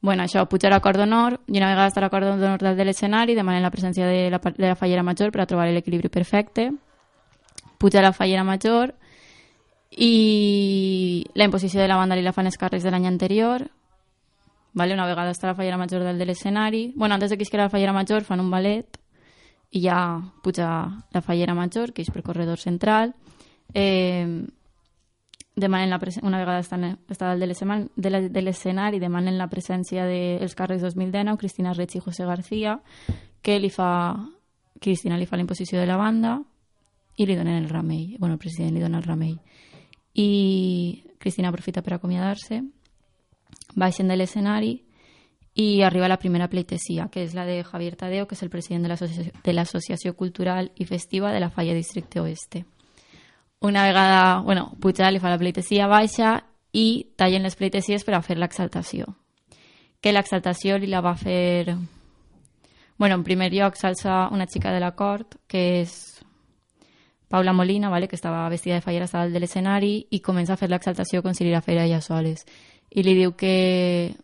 [0.00, 3.62] Bueno, això, puja l'acord d'honor, i una vegada està l'acord d'honor dalt de l'escenari, demanen
[3.62, 6.70] la presència de la, de la fallera major per a trobar l'equilibri perfecte.
[7.78, 8.94] Puja la fallera major
[9.90, 13.66] i la imposició de la banda li la fan els càrrecs de l'any anterior.
[14.72, 14.94] Vale?
[14.94, 16.92] Una vegada està la fallera major dalt de l'escenari.
[16.96, 18.96] Bueno, antes de que isquera la fallera major fan un ballet
[19.70, 20.70] i ja puja
[21.12, 23.12] la fallera major, que és per corredor central.
[23.74, 24.46] Eh,
[25.60, 30.56] demanen la una vegada estan, està dalt de l'escenari, de de demanen la presència dels
[30.56, 32.80] càrrecs 2019, Cristina Reig i José García,
[33.42, 34.16] que li fa,
[34.80, 36.40] Cristina li fa la imposició de la banda
[37.16, 38.16] i li donen el ramell.
[38.18, 39.38] Bueno, el president li dona el ramell.
[40.14, 42.62] I Cristina aprofita per acomiadar-se,
[43.76, 44.80] baixen de l'escenari
[45.54, 48.86] i arriba la primera pleitesía, que és la de Javier Tadeo, que és el president
[48.86, 48.96] de
[49.44, 52.64] de l'Associació Cultural i Festiva de la Falla Districte Oeste.
[53.60, 56.38] Una vegada, bueno, puja, li fa la pleitesía baixa
[56.72, 59.10] i tallen les pleitesies per a fer l'exaltació.
[60.00, 61.76] Que l'exaltació li la va fer...
[62.96, 65.92] Bueno, en primer lloc s'alça una xica de la cort, que és
[67.28, 70.70] Paula Molina, vale, que estava vestida de fallera, dalt de l'escenari i comença a fer
[70.72, 72.46] l'exaltació com si li la fera ella soles.
[72.90, 74.16] I li diu que,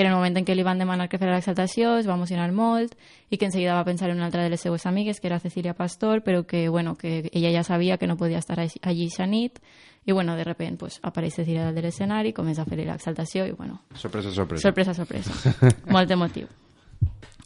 [0.00, 2.46] que en el moment en què li van demanar que fera l'exaltació es va emocionar
[2.56, 2.94] molt
[3.28, 5.74] i que enseguida va pensar en una altra de les seues amigues, que era Cecilia
[5.74, 9.58] Pastor, però que, bueno, que ella ja sabia que no podia estar allí aquesta nit
[10.06, 13.52] i, bueno, de repente pues, apareix Cecilia dalt de l'escenari, comença a fer l'exaltació i,
[13.52, 14.62] bueno, Sorpresa, sorpresa.
[14.62, 15.76] Sorpresa, sorpresa.
[15.92, 16.48] Molt emotiu.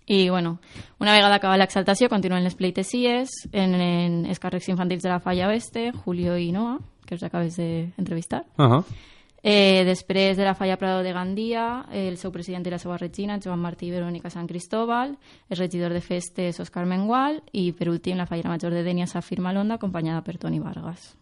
[0.07, 0.61] I, bueno,
[1.01, 5.49] una vegada acaba l'exaltació, continuen les pleitesies en, en els càrrecs infantils de la Falla
[5.51, 8.45] Oeste, Julio i Noa, que us acabes d'entrevistar.
[8.59, 8.85] Uh -huh.
[9.47, 13.37] Eh, després de la Falla Prado de Gandia, el seu president i la seva regina,
[13.45, 15.19] Joan Martí i Verònica Sant Cristóbal,
[15.51, 19.43] el regidor de festes, Òscar Mengual, i per últim la Fallera Major de Denia, Safir
[19.45, 21.13] Malonda, acompanyada per Toni Vargas.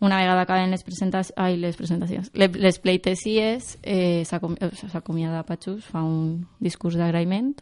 [0.00, 5.84] Una vegada acaben les, presentacions, ai, les presentacions, les, les pleitesies, eh, eh, s'acomiada Patxús,
[5.84, 7.52] fa un discurs d'agraïment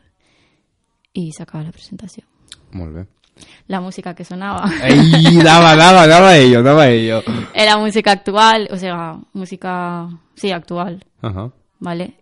[1.18, 2.22] i s'acaba la presentació.
[2.70, 3.04] Molt bé.
[3.68, 7.22] La música que sonava Ei, dava, dava, dava ello, dava ello.
[7.54, 11.52] era música actual, o sea, música, sí, actual, -huh.
[11.78, 12.14] ¿vale?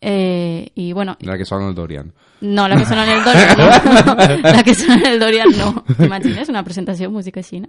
[0.00, 2.12] Eh, y bueno, La que sona el Dorian.
[2.40, 4.50] no, la que suena en el Dorian, no.
[4.50, 5.84] la que suena en el Dorian no.
[5.96, 7.62] T'imagines una presentació amb música així?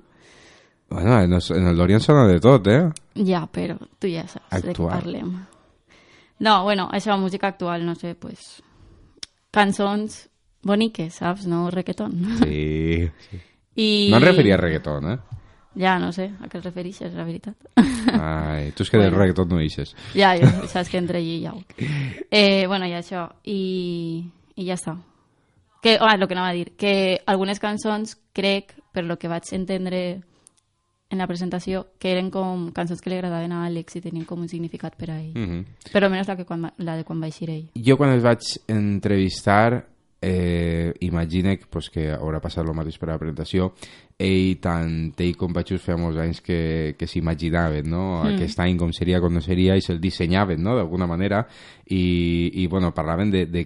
[0.90, 2.90] Bueno, en el- en el Dorian sona de tot, eh?
[4.00, 5.00] Tu ja saps de què Actual.
[5.00, 5.46] parlem.
[6.40, 8.62] No, bueno, això, música actual, no sé, pues...
[9.52, 10.30] Cançons
[10.64, 11.48] boniques, saps?
[11.48, 12.14] No reggaeton.
[12.44, 13.10] Sí.
[13.30, 13.42] sí.
[13.78, 14.08] I...
[14.12, 15.18] No em referia a reggaeton, eh?
[15.78, 17.56] Ja, no sé a què es refereixes, la veritat.
[18.18, 19.20] Ai, tu és que del Bueno.
[19.22, 19.94] reggaeton no eixes.
[20.16, 21.54] Ja, jo, saps que entre allí ja.
[22.32, 24.96] Eh, bueno, i això, i, i ja està.
[25.84, 29.46] Que, ah, el que anava a dir, que algunes cançons crec, per lo que vaig
[29.54, 30.22] entendre
[31.10, 34.42] en la presentació, que eren com cançons que li agradaven a Àlex i tenien com
[34.42, 35.38] un significat per a ell.
[35.38, 35.62] Mhm.
[35.94, 37.70] Però almenys la, que quan, la de quan va eixir ell.
[37.78, 39.86] Jo quan els vaig entrevistar
[40.28, 43.72] eh, imagine pues, que haurà passat el mateix per a la presentació
[44.18, 46.60] ell, tant ell com Patxus feia molts anys que,
[47.00, 48.04] que s'imaginaven no?
[48.24, 48.36] Mm.
[48.36, 50.76] aquest any com seria, com no seria i se'l dissenyaven no?
[50.78, 51.46] d'alguna manera
[51.88, 52.04] i,
[52.64, 53.66] i bueno, parlaven de, de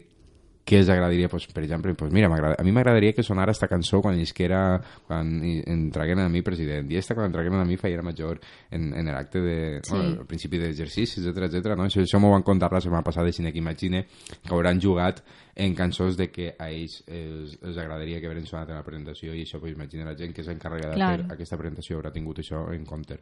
[0.64, 4.00] què els agradaria, pues, per exemple, pues mira, a mi m'agradaria que sonara esta cançó
[4.02, 8.40] quan isquera, quan entragueren a mi president, i esta quan entragueren a mi fallera major
[8.70, 9.96] en, en l'acte de, Sí.
[9.96, 11.74] bueno, al principi d'exercici, etc etc.
[11.76, 11.86] no?
[11.90, 15.24] Això, això m'ho van contar la setmana passada, així que imagine que hauran jugat
[15.56, 19.34] en cançons de que a ells els, els agradaria que hagueren sonat en la presentació
[19.34, 21.18] i això, pues, imagina la gent que és encarregada de Clar.
[21.18, 23.18] fer aquesta presentació haurà tingut això en compte.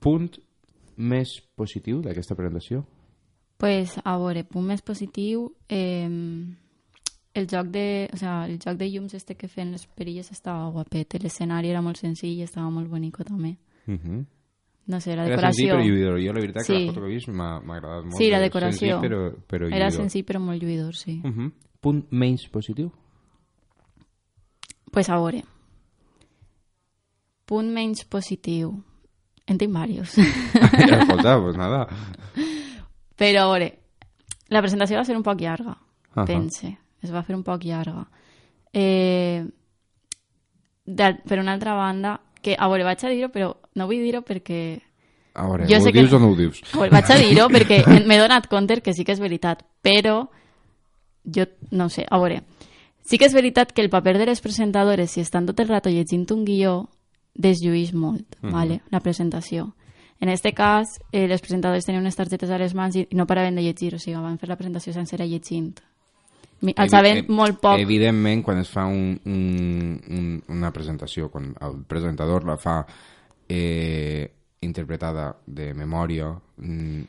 [0.00, 0.30] Punt
[0.96, 2.86] més positiu d'aquesta presentació?
[3.56, 6.08] Pues, a veure, punt més positiu, eh,
[7.34, 10.70] el joc de, o sea, el joc de llums este que feien les perilles estava
[10.70, 13.56] guapet, l'escenari era molt senzill i estava molt bonico també.
[13.86, 14.24] Uh -huh.
[14.86, 15.52] No sé, la Era decoració...
[15.52, 16.20] senzill però lluïdor.
[16.26, 16.84] Jo la veritat que Sí.
[16.86, 18.16] la foto que he vist m'ha agradat molt.
[18.16, 19.00] Sí, la Era decoració.
[19.00, 19.92] Senzill, però, però Era lluïdor.
[19.92, 21.20] senzill però molt lluïdor, sí.
[21.24, 21.52] Uh -huh.
[21.80, 22.92] Punt menys positiu?
[24.92, 25.44] Pues a veure.
[27.44, 28.82] Punt menys positiu.
[29.46, 30.18] En tinc diversos.
[30.18, 31.86] Escolta, pues nada.
[33.16, 33.78] Però a veure,
[34.52, 35.76] la presentació va ser un poc llarga,
[36.14, 36.24] Ahà.
[36.26, 36.76] pense.
[37.02, 38.06] Es va fer un poc llarga.
[38.72, 39.44] Eh,
[40.84, 44.22] de, per una altra banda, que, a veure, vaig a dir-ho, però no vull dir-ho
[44.22, 44.60] perquè...
[45.36, 46.62] A veure, Jo ho sé que- dius o no ho dius?
[46.72, 50.28] A veure, vaig a dir-ho perquè m'he donat compte que sí que és veritat, però
[51.24, 52.42] jo no sé, a veure,
[53.04, 55.90] sí que és veritat que el paper de les presentadores, si estan tot el rato
[55.90, 56.88] llegint un guió,
[57.34, 58.52] deslluís molt, Mhm.
[58.52, 58.80] vale?
[58.90, 59.74] la presentació.
[60.20, 63.54] En este cas, eh, les presentadores tenien unes targetes a les mans i no paraven
[63.54, 65.78] de llegir, o sigui, van fer la presentació sencera llegint.
[66.62, 67.78] Mi- El saben Evi- molt poc.
[67.78, 72.78] Evidentment, quan es fa un, un, un, una presentació, quan el presentador la fa
[73.48, 77.02] eh, interpretada de memòria, mm,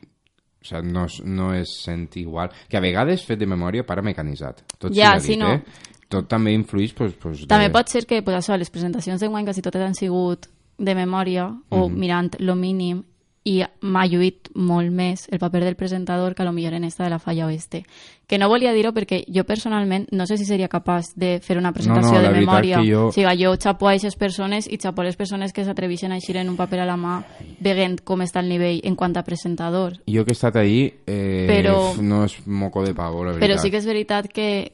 [0.62, 2.52] o sigui, no, no es sent igual.
[2.68, 4.66] Que a vegades fet de memòria para mecanitzat.
[4.78, 5.54] Tot Ja, dit, no.
[5.54, 5.64] Eh?
[6.10, 7.48] Tot també influeix pues, pues, de...
[7.48, 10.48] També pot ser que pues, això, les presentacions d'enguany quasi totes han sigut
[10.78, 11.98] de memòria o Mhm.
[12.00, 13.04] mirant lo mínim
[13.44, 17.06] i m'ha lluït molt més el paper del presentador que a lo millor en esta
[17.06, 17.86] de la falla oeste.
[18.28, 21.72] Que no volia dir-ho perquè jo personalment no sé si seria capaç de fer una
[21.72, 22.82] presentació No, no, de memòria.
[22.84, 26.12] jo- O sigui, jo xapo a aquestes persones i xapo a les persones que s'atreveixen
[26.12, 27.24] a eixir en un paper a la mà
[27.62, 29.94] veient com està el nivell en quant a presentador.
[30.06, 33.50] Jo que he estat ahí, eh, Però- no és moco de pavo, la veritat.
[33.50, 34.74] Però sí que és veritat que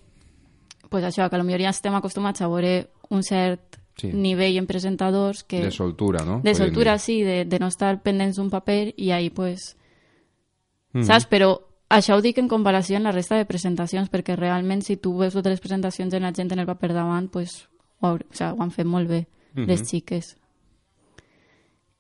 [0.89, 4.10] pues això, que potser ja estem acostumats a veure un cert Sí.
[4.12, 5.62] nivell en presentadors que...
[5.62, 6.39] De soltura, no?
[6.44, 9.78] De soltura, sí, de, de no estar pendents d'un paper i ahí, pues...
[10.94, 11.04] Mhm.
[11.06, 11.28] Saps?
[11.30, 15.16] Però això ho dic en comparació amb la resta de presentacions, perquè realment si tu
[15.18, 17.68] veus totes les presentacions en la gent en el paper davant, pues,
[18.02, 19.68] ho, o sea, ho han fet molt bé, Mhm.
[19.68, 20.38] les xiques.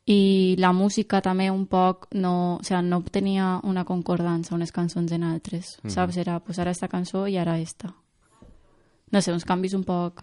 [0.05, 5.11] I la música també un poc no, o sea, no tenia una concordança unes cançons
[5.13, 5.89] en altres, Mhm.
[5.91, 6.17] saps?
[6.17, 7.95] Era, pues ara esta cançó i ara esta.
[9.11, 10.21] No sé, uns canvis un poc...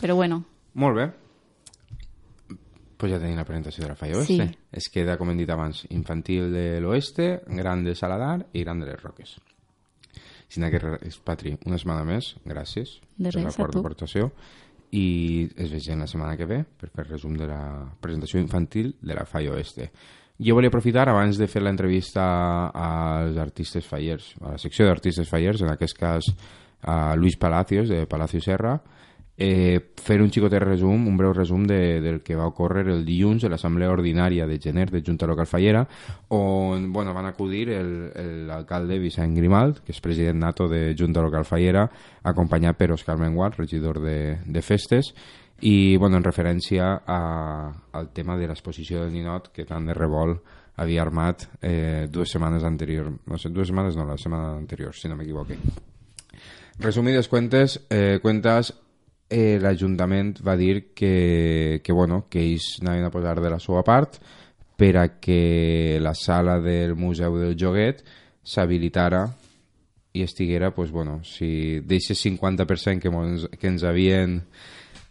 [0.00, 0.44] Però bueno,
[0.74, 1.10] Molt bé.
[3.00, 4.46] Pues ja tenim la presentació de la Falla Oeste.
[4.50, 4.58] Sí.
[4.76, 8.90] Es queda, com hem dit abans, infantil de l'Oeste, gran de Saladar i gran de
[8.90, 9.38] les Roques.
[10.50, 13.80] Sinó que res, Patri, una setmana més, gràcies De per la res, a tu.
[13.80, 14.30] aportació
[14.90, 17.60] i es vegem la setmana que ve per fer resum de la
[18.02, 19.90] presentació infantil de la Falla Oeste.
[20.40, 22.24] Jo volia aprofitar, abans de fer l'entrevista
[22.74, 26.30] als artistes fallers, a la secció d'artistes fallers, en aquest cas
[26.82, 28.80] a Luis Palacios, de Palacio Serra,
[29.40, 33.42] eh, fer un xicotet resum, un breu resum de, del que va ocórrer el dilluns
[33.42, 35.86] a l'Assemblea Ordinària de gener de Junta Local Fallera,
[36.36, 41.86] on bueno, van acudir l'alcalde Vicent Grimalt, que és president nato de Junta Local Fallera,
[42.22, 45.14] acompanyat per Òscar Mengual, regidor de, de festes,
[45.64, 47.20] i bueno, en referència a,
[47.96, 50.44] al tema de l'exposició del Ninot, que tant de revolt
[50.80, 55.08] havia armat eh, dues setmanes anterior, no sé, dues setmanes no, la setmana anterior, si
[55.08, 55.56] no m'equivoque.
[56.80, 58.72] Resumides cuentes, eh, cuentas,
[59.30, 63.84] eh, l'Ajuntament va dir que, que, bueno, que ells anaven a posar de la seva
[63.86, 64.18] part
[64.80, 68.02] per a que la sala del Museu del Joguet
[68.42, 69.28] s'habilitara
[70.12, 74.40] i estiguera, pues, bueno, si d'eixe 50% que, mos, que ens havien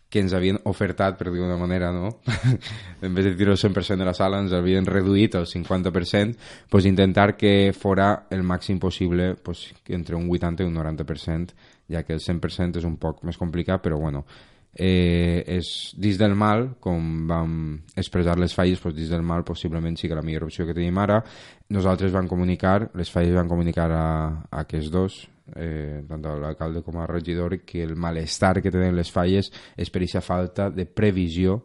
[0.09, 2.09] que ens havien ofertat, per dir d'una manera, no?
[3.05, 6.35] en vez de dir el 100% de la sala, ens havien reduït el 50%,
[6.69, 11.53] pues intentar que fora el màxim possible pues, entre un 80 i un 90%,
[11.93, 14.25] ja que el 100% és un poc més complicat, però bueno,
[14.73, 17.55] eh, és dins del mal, com vam
[17.95, 20.97] expressar les falles, doncs dins del mal possiblement sí que la millor opció que tenim
[20.97, 21.21] ara.
[21.69, 24.07] Nosaltres vam comunicar, les falles van comunicar a,
[24.49, 28.95] a aquests dos, eh, tant a l'alcalde com al regidor, que el malestar que tenen
[28.97, 31.59] les falles és per aquesta falta de previsió,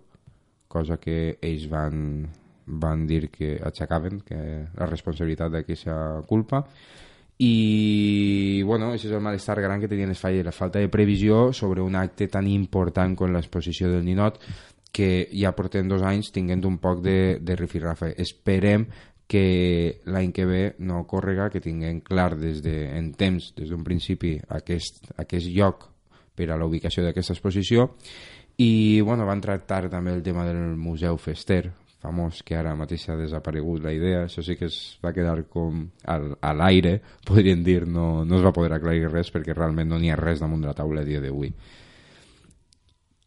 [0.68, 2.26] cosa que ells van,
[2.66, 4.39] van dir que aixecaven que
[4.74, 6.64] la responsabilitat d'aquesta culpa
[7.39, 11.53] i bueno, això és el malestar gran que tenien les falles, la falta de previsió
[11.53, 14.39] sobre un acte tan important com l'exposició del Ninot
[14.95, 18.12] que ja portem dos anys tinguent un poc de, de rifirrafe.
[18.22, 18.87] Esperem
[19.26, 23.84] que l'any que ve no córrega, que tinguem clar des de, en temps, des d'un
[23.84, 25.88] principi, aquest, aquest lloc
[26.34, 27.94] per a la ubicació d'aquesta exposició.
[28.60, 31.72] I bueno, van tractar també el tema del Museu Fester,
[32.04, 35.86] famós, que ara mateix ha desaparegut la idea, això sí que es va quedar com
[36.04, 36.98] al, a l'aire,
[37.28, 40.44] podríem dir, no, no es va poder aclarir res perquè realment no n'hi ha res
[40.44, 41.54] damunt de la taula a dia d'avui.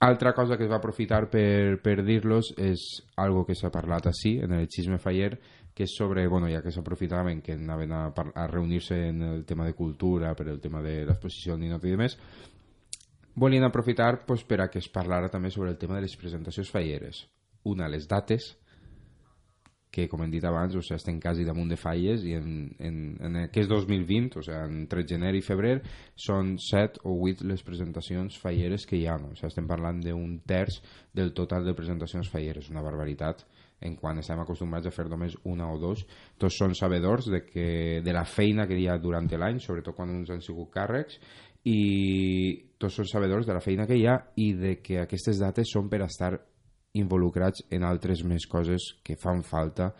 [0.06, 2.84] Altra cosa que es va aprofitar per, per dir-los és
[3.18, 5.40] algo que s'ha parlat així, en el xisme faller,
[5.78, 9.68] que és sobre, bueno, ja que s'aprofitaven que anaven a, a reunir-se en el tema
[9.68, 12.16] de cultura, per el tema de l'exposició del Ninot i demés,
[13.38, 16.72] volien aprofitar pues, per a que es parlara també sobre el tema de les presentacions
[16.74, 17.28] falleres.
[17.70, 18.56] Una, les dates,
[19.94, 22.50] que com hem dit abans, o sigui, estem quasi damunt de falles i en,
[22.82, 22.98] en,
[23.30, 25.76] en aquest 2020, o sigui, entre gener i febrer,
[26.18, 29.20] són 7 o 8 les presentacions falleres que hi ha.
[29.22, 30.82] O sigui, estem parlant d'un terç
[31.14, 33.46] del total de presentacions falleres, una barbaritat
[33.82, 36.04] en quan estem acostumats a fer només una o dos.
[36.40, 37.68] Tots són sabedors de, que,
[38.04, 41.20] de la feina que hi ha durant l'any, sobretot quan uns han sigut càrrecs,
[41.68, 45.70] i tots són sabedors de la feina que hi ha i de que aquestes dates
[45.74, 46.34] són per estar
[46.98, 49.92] involucrats en altres més coses que fan falta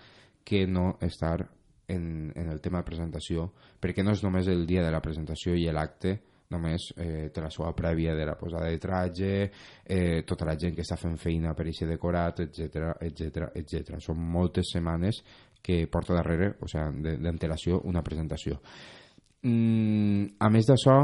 [0.48, 1.50] que no estar
[1.88, 3.52] en, en el tema de presentació,
[3.82, 6.18] perquè no és només el dia de la presentació i l'acte,
[6.54, 9.32] només eh, té la seva prèvia de la posada de traje,
[9.84, 13.98] eh, tota la gent que està fent feina per aquest decorat, etc etc etc.
[14.04, 15.22] Són moltes setmanes
[15.62, 18.62] que porta darrere, o sigui, d'antelació, una presentació.
[19.44, 20.98] Mm, a més d'això,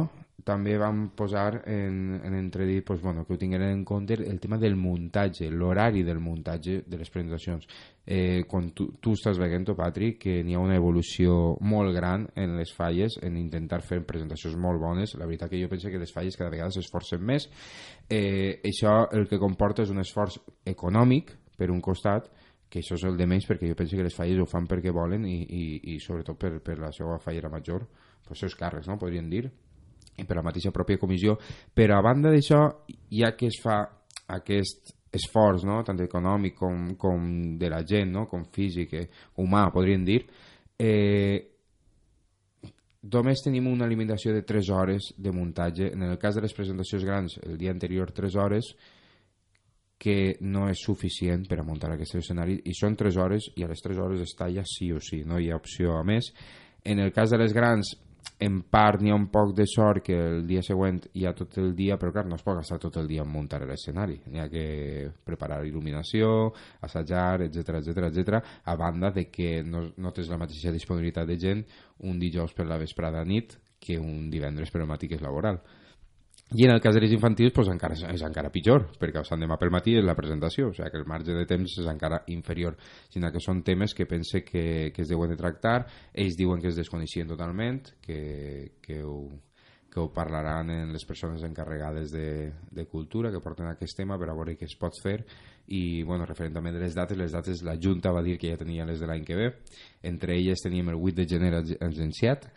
[0.44, 4.58] també vam posar en, en entredit pues, bueno, que ho tingueren en compte el tema
[4.58, 7.68] del muntatge, l'horari del muntatge de les presentacions.
[8.06, 12.58] Eh, quan tu, tu estàs veient, Patri, que n'hi ha una evolució molt gran en
[12.58, 15.16] les falles, en intentar fer presentacions molt bones.
[15.16, 17.48] La veritat que jo penso que les falles cada vegada s'esforcen més.
[18.10, 22.32] Eh, això el que comporta és un esforç econòmic, per un costat,
[22.74, 24.92] que això és el de menys perquè jo penso que les falles ho fan perquè
[24.92, 27.86] volen i, i, i sobretot per, per la seva fallera major,
[28.26, 28.98] pels seus càrrecs, no?
[28.98, 29.44] podríem dir
[30.22, 31.38] per la mateixa pròpia comissió,
[31.74, 32.62] però a banda d'això,
[33.12, 33.80] ja que es fa
[34.38, 35.82] aquest esforç, no?
[35.86, 37.26] tant econòmic com, com
[37.60, 38.26] de la gent, no?
[38.30, 39.08] com físic, eh,
[39.42, 40.24] humà, podríem dir,
[40.82, 41.38] eh,
[43.14, 45.92] només tenim una limitació de 3 hores de muntatge.
[45.94, 48.74] En el cas de les presentacions grans, el dia anterior 3 hores,
[50.04, 53.70] que no és suficient per a muntar aquest escenari i són 3 hores i a
[53.72, 56.34] les 3 hores es talla sí o sí, no hi ha opció a més.
[56.84, 57.94] En el cas de les grans
[58.44, 61.58] en part n'hi ha un poc de sort que el dia següent hi ha tot
[61.62, 64.20] el dia, però clar, no es pot estar tot el dia en muntar l'escenari.
[64.28, 64.66] N'hi ha que
[65.26, 66.52] preparar il·luminació,
[66.82, 68.42] assajar, etc etc etc.
[68.64, 71.64] a banda de que no, no tens la mateixa disponibilitat de gent
[72.04, 75.62] un dijous per la vesprada nit que un divendres per al matí que és laboral.
[76.56, 79.56] I en el cas de les infantils pues, encara, és encara pitjor, perquè el demà
[79.58, 82.76] pel matí és la presentació, o sigui que el marge de temps és encara inferior,
[83.10, 85.80] sinó que són temes que pense que, que es deuen de tractar,
[86.14, 89.32] ells diuen que es desconeixien totalment, que, que, ho,
[89.90, 94.30] que ho parlaran en les persones encarregades de, de cultura que porten aquest tema per
[94.30, 95.24] a veure què es pot fer.
[95.74, 98.62] I bueno, referent també de les dates, les dates la Junta va dir que ja
[98.62, 99.52] tenia les de l'any que ve.
[100.06, 102.50] Entre elles teníem el 8 de gener agenciat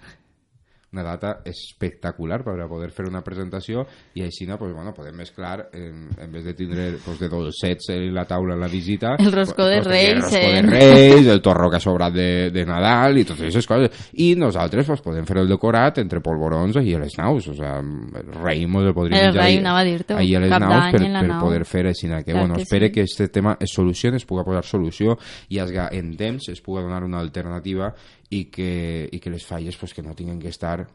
[0.92, 3.82] una data espectacular per a poder fer una presentació
[4.14, 8.14] i així pues, bueno, podem mesclar en, en vez de tindre pues, de dolcets en
[8.14, 10.54] la taula en la visita el roscó de pues, Reis el roscó eh?
[10.54, 14.34] de Reis el torro que ha sobrat de, de Nadal i totes aquestes coses i
[14.38, 18.32] nosaltres pues, podem fer el decorat entre polvorons i a les naus o sea, el
[18.38, 21.24] rei mos el podríem el rei anava a dir-t'ho, ahí a les naus per, per
[21.26, 21.40] nau.
[21.42, 22.92] poder fer així que, Clar bueno, que espere sí.
[22.94, 25.18] que este tema es solucioni, es puga posar solució
[25.48, 27.92] i es, en temps es puga donar una alternativa
[28.30, 30.86] i que, i que les falles pues, que no tinguin que estar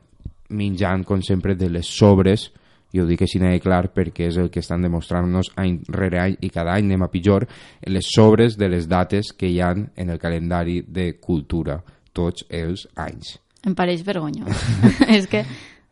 [0.49, 2.49] menjant, com sempre, de les sobres
[2.91, 6.36] i ho dic així de clar perquè és el que estan demostrant-nos any rere any
[6.43, 7.47] i cada any anem a pitjor
[7.88, 11.79] les sobres de les dates que hi han en el calendari de cultura
[12.11, 13.38] tots els anys.
[13.63, 14.51] Em pareix vergonyós.
[15.17, 15.45] és que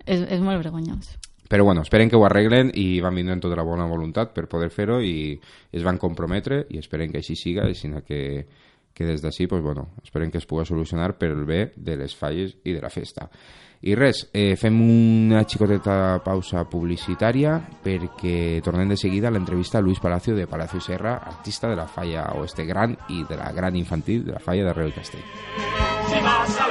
[0.06, 1.16] és, és molt vergonyós.
[1.50, 4.46] Però bueno, esperen que ho arreglen i van vindre amb tota la bona voluntat per
[4.52, 5.34] poder fer-ho i
[5.74, 8.44] es van comprometre i esperen que així siga i sinó que,
[9.00, 12.12] que des d'ací, pues, bueno, esperen que es pugui solucionar per el bé de les
[12.20, 13.30] falles i de la festa.
[13.80, 19.82] I res, eh, fem una xicoteta pausa publicitària perquè tornem de seguida a l'entrevista a
[19.82, 23.80] Luis Palacio de Palacio Serra, artista de la falla oeste gran i de la gran
[23.80, 25.24] infantil de la falla de Real Castell.
[26.12, 26.69] Si vas a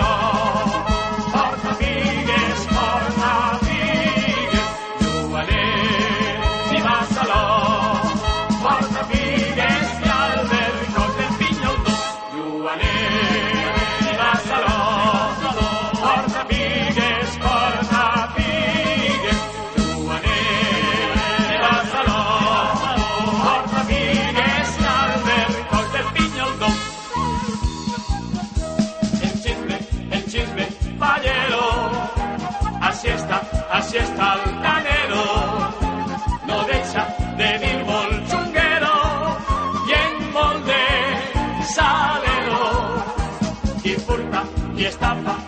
[44.88, 45.47] estampa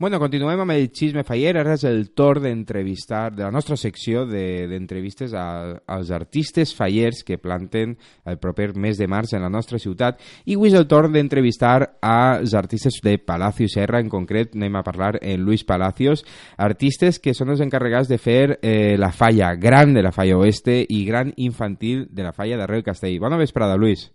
[0.00, 1.56] Bueno, continuem amb el xisme faller.
[1.58, 7.24] Ara és el torn d'entrevistar, de la nostra secció de- d'entrevistes a, als artistes fallers
[7.26, 10.20] que planten el proper mes de març en la nostra ciutat.
[10.46, 13.98] I avui és el torn d'entrevistar als artistes de Palacio i Serra.
[13.98, 16.22] En concret, anem a parlar en Luis Palacios,
[16.56, 20.78] artistes que són els encarregats de fer eh, la falla gran de la falla oeste
[20.88, 23.18] i gran infantil de la falla d'Arrel Castell.
[23.18, 24.12] Bona vesprada, Luis.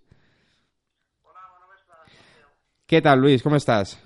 [2.87, 3.43] Què tal, Luis?
[3.43, 3.97] Com estàs?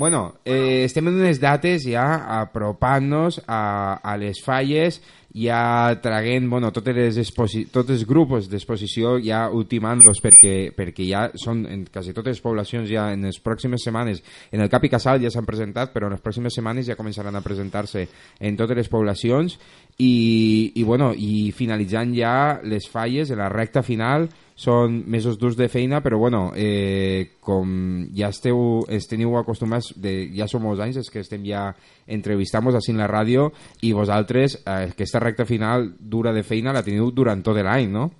[0.00, 2.06] Bueno, eh, estem en unes dates ja
[2.38, 4.96] apropant-nos a, a les falles,
[5.36, 7.34] ja traguent, bueno, totes les
[7.68, 12.88] tots els grups d'exposició ja ultimant-los perquè, perquè ja són en quasi totes les poblacions
[12.88, 16.16] ja en les pròximes setmanes, en el Cap i Casal ja s'han presentat, però en
[16.16, 18.06] les pròximes setmanes ja començaran a presentar-se
[18.40, 19.58] en totes les poblacions
[20.00, 22.34] i, i, bueno, i finalitzant ja
[22.64, 24.30] les falles la recta final
[24.60, 27.70] són mesos durs de feina, però bueno, eh, com
[28.16, 31.70] ja esteu, esteniu acostumats, de, ja som molts anys, és que estem ja
[32.12, 33.48] entrevistant-vos així en la ràdio
[33.88, 38.10] i vosaltres eh, aquesta recta final dura de feina la teniu durant tot l'any, no?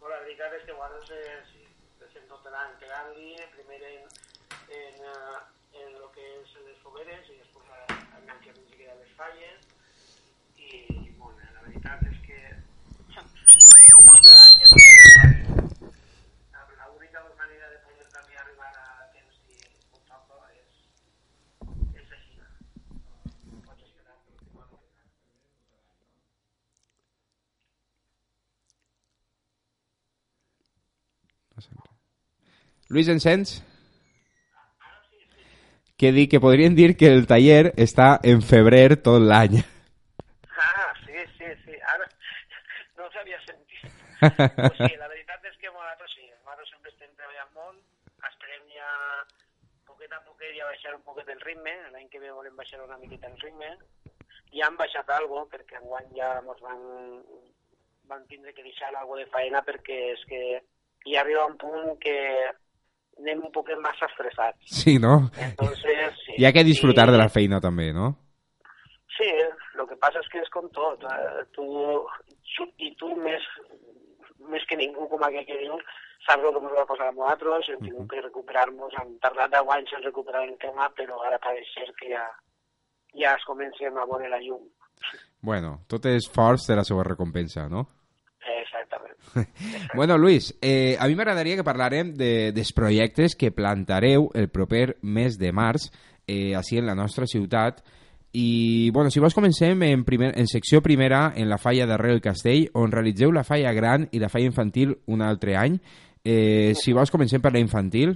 [0.00, 1.16] Bueno, la veritat és que bueno, se,
[1.48, 1.64] sí,
[2.04, 4.04] estem tot l'any pegant-li, primer en,
[4.82, 5.40] en, uh,
[5.80, 9.64] en lo que és les fogueres i després a, a Nancy que queda les falles
[10.60, 12.40] i, i bueno, la veritat és que
[14.00, 19.58] tot l'any és la, la única manera de poder també arribar a temps i
[19.96, 20.78] un toco és,
[22.00, 22.40] és així.
[23.50, 24.80] No pots esperar per l'última hora.
[32.90, 33.50] Luis, ens sents?
[35.94, 39.60] Que dic que podrien dir que el taller està en febrer tot l'any.
[40.58, 41.76] Ah, sí, sí, sí.
[41.92, 42.08] Ara
[42.98, 43.84] no s'havia sentit.
[44.18, 47.78] pues sí, la veritat és que nosaltres sí, nosaltres sempre estem treballant molt,
[48.26, 48.90] esperem ja
[49.86, 52.98] poquet a poquet ja baixar un poquet el ritme, l'any que ve volem baixar una
[52.98, 53.68] miqueta el ritme,
[54.56, 56.82] ja han baixat algo perquè enguany ja ens van,
[58.10, 60.42] van tindre que deixar algo de faena perquè és que
[61.06, 62.16] ja arriba un punt que
[63.20, 64.58] anem un poquet massa estressats.
[64.82, 65.30] Sí, no?
[65.38, 66.34] Entonces, sí.
[66.38, 68.10] Hi ha que disfrutar I- de la feina també, no?
[69.16, 69.28] Sí,
[69.76, 71.02] lo que passa és que és com tot.
[71.04, 71.64] Eh, tu,
[72.80, 73.44] i tu més,
[74.48, 75.76] més que ningú, com aquell que diu,
[76.26, 79.68] saps el que ens va passar a nosaltres, hem tingut que recuperar-nos, hem tardat 10
[79.76, 82.24] anys en recuperar el tema, però ara pareix ser que ja,
[83.20, 84.64] ja es comencem a veure la llum.
[85.40, 87.86] Bueno, tot esforç té la seva recompensa, no?
[88.62, 89.16] Exactament.
[89.94, 94.96] Bueno, Luis, eh, a mi m'agradaria que parlarem de, dels projectes que plantareu el proper
[95.02, 95.90] mes de març
[96.26, 97.82] eh, així en la nostra ciutat.
[98.32, 102.22] I, bueno, si vols comencem en, primer, en secció primera en la falla darrere del
[102.22, 105.80] castell on realitzeu la falla gran i la falla infantil un altre any.
[106.22, 108.14] Eh, si vols comencem per la infantil.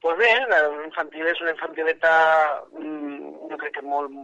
[0.00, 2.12] Pues bé, la infantil és una infantileta,
[2.72, 4.14] mm, jo crec que molt,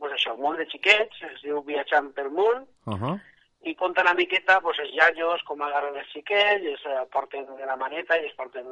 [0.00, 3.18] pues això, molt de xiquets, es diu Viatjant pel món, uh -huh.
[3.66, 7.66] I conta una miqueta pues, els iaios com agarren els xiquets, els eh, porten de
[7.66, 8.68] la maneta i els porten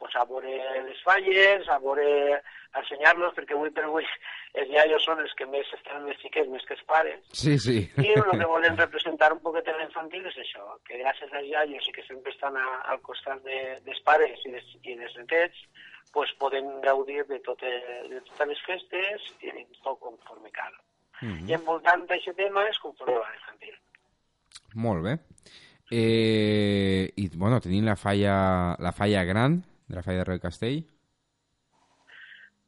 [0.00, 0.54] pues, a veure
[0.86, 2.06] les falles, a veure,
[2.72, 4.08] a ensenyar-los, perquè avui per avui
[4.56, 7.20] els iaios són els que més estan els xiquets més que els pares.
[7.36, 7.76] Sí, sí.
[8.00, 11.88] I el que volen representar un poquet en l'infantil és això, que gràcies als iaios
[11.88, 15.60] i que sempre estan a, al costat de, dels pares i dels, i dels netets,
[16.16, 19.54] pues, poden gaudir de, tot, de totes les festes i
[19.84, 20.72] tot conforme cal.
[21.22, 21.48] Mhm.
[21.48, 23.76] I envoltant d'aquest tema és conforme a l'infantil.
[24.74, 25.18] Molt bé.
[25.90, 30.82] Eh, I, bueno, tenim la falla, la falla gran de la falla darrere del castell.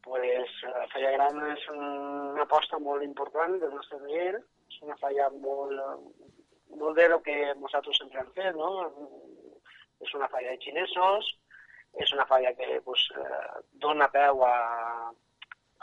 [0.05, 5.31] pues, la falla gran és una aposta molt important del nostre taller, és una falla
[5.33, 5.81] molt,
[6.77, 8.91] molt de lo que nosaltres sempre hem fet, no?
[10.05, 11.31] És una falla de xinesos,
[12.05, 14.55] és una falla que pues, eh, dona peu a,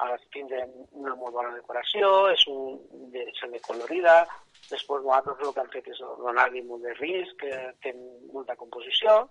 [0.05, 4.21] a tindre una molt bona decoració, és un de semi colorida,
[4.69, 7.95] després nosaltres el que hem fet és donar-li molt de risc, que té
[8.33, 9.23] molta composició,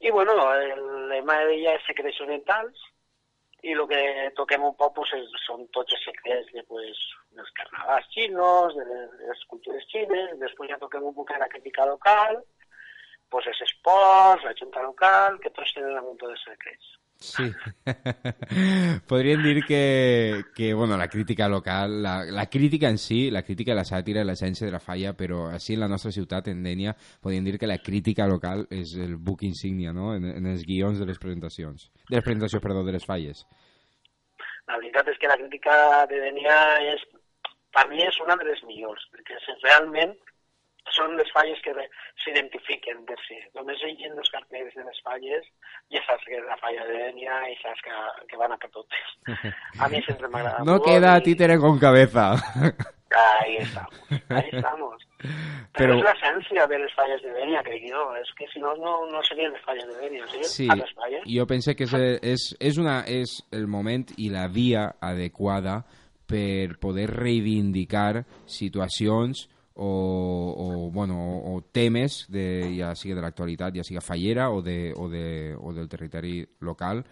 [0.00, 2.84] i bueno, el lema d'ella és secrets orientals,
[3.66, 4.02] i el que
[4.38, 5.10] toquem un poc pues,
[5.44, 7.00] són tots els secrets de, pues,
[7.34, 11.50] dels carnavals xinos, de les, de les cultures xines, després ja toquem un poc la
[11.50, 12.38] crítica local,
[13.30, 16.97] pues, els esports, la junta local, que tots tenen un munt de secrets.
[17.18, 17.50] Sí.
[19.08, 23.74] Podríem dir que, que bueno, la crítica local, la, la crítica en si, la crítica,
[23.74, 27.48] la sàtira, l'essència de la falla, però així en la nostra ciutat, en Dènia, podríem
[27.48, 31.10] dir que la crítica local és el buc insígnia, no?, en, en els guions de
[31.10, 31.90] les presentacions.
[32.06, 33.42] De les presentacions, perdó, de les falles.
[34.70, 36.56] La veritat és que la crítica de Denia
[36.94, 37.02] és,
[37.74, 40.14] per mi és una de les millors, perquè realment
[40.96, 41.72] són les falles que
[42.24, 43.38] s'identifiquen per si.
[43.56, 45.46] Només llegint els cartells de les falles
[45.94, 47.94] ja saps que és la falla de Denia i saps que,
[48.30, 49.16] que van a per totes.
[49.80, 52.34] A mi sempre m'agrada No queda i- títere con cabeza.
[53.10, 55.02] Ahí estamos, ahí estamos.
[55.18, 58.02] Però, Però- és l'essència de les falles de Denia, jo.
[58.20, 61.22] És que si no, no, no serien les falles de Denia, serien Sí, altres falles.
[61.26, 65.84] jo penso que és, és, és, una, és el moment i la via adequada
[66.28, 69.48] per poder reivindicar situacions
[69.78, 71.16] o, o, bueno,
[71.54, 75.72] o, temes, de, ja sigui de l'actualitat, ja sigui fallera o, de, o, de, o
[75.72, 77.04] del territori local,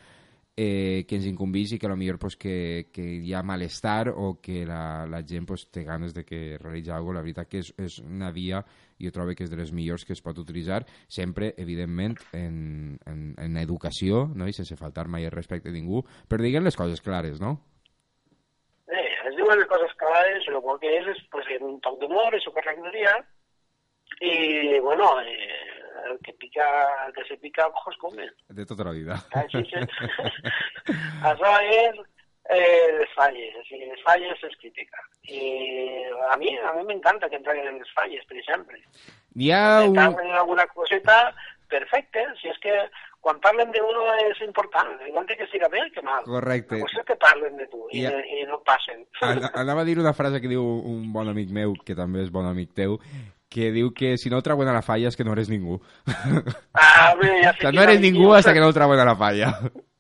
[0.56, 4.64] eh, que ens incumbís i que millor pues, que, que hi ha malestar o que
[4.66, 7.20] la, la gent pues, té ganes de que realitzi alguna cosa.
[7.20, 8.64] La veritat que és, és una via,
[8.98, 13.22] jo trobo que és de les millors que es pot utilitzar, sempre, evidentment, en, en,
[13.38, 14.48] en educació, no?
[14.48, 17.60] i sense faltar mai el respecte a ningú, però diguen les coses clares, no?
[19.46, 22.52] Eh, es diuen les coses clares, el que és és pues, un toc d'humor, això
[22.52, 23.24] que arreglaria,
[24.20, 28.30] i, bueno, eh, el que pica, el que se pica, ojos comen.
[28.48, 29.18] De tota la vida.
[29.34, 29.86] Així que...
[31.22, 31.98] Això és
[32.50, 35.02] eh, les falles, o sigui, les falles és crítica.
[35.28, 38.80] I a mi, a mi m'encanta que entreguen en les falles, per exemple.
[39.36, 39.96] Hi ha Si un...
[39.96, 41.34] cauen en alguna coseta,
[41.68, 42.74] perfecte, si és que
[43.26, 46.22] quan parlen d'uno és important, igual que siga bé que mal.
[46.24, 46.78] Correcte.
[46.78, 49.02] La qüestió és que parlen de tu i, i no passen.
[49.26, 52.30] An- Anava a dir una frase que diu un bon amic meu, que també és
[52.30, 53.00] bon amic teu,
[53.50, 55.80] que diu que si no el treuen a la falla és que no eres ningú.
[56.74, 59.00] Ah, bé, ja sé o sea, no eres dir, ningú sea, que no el treuen
[59.02, 59.50] a la falla.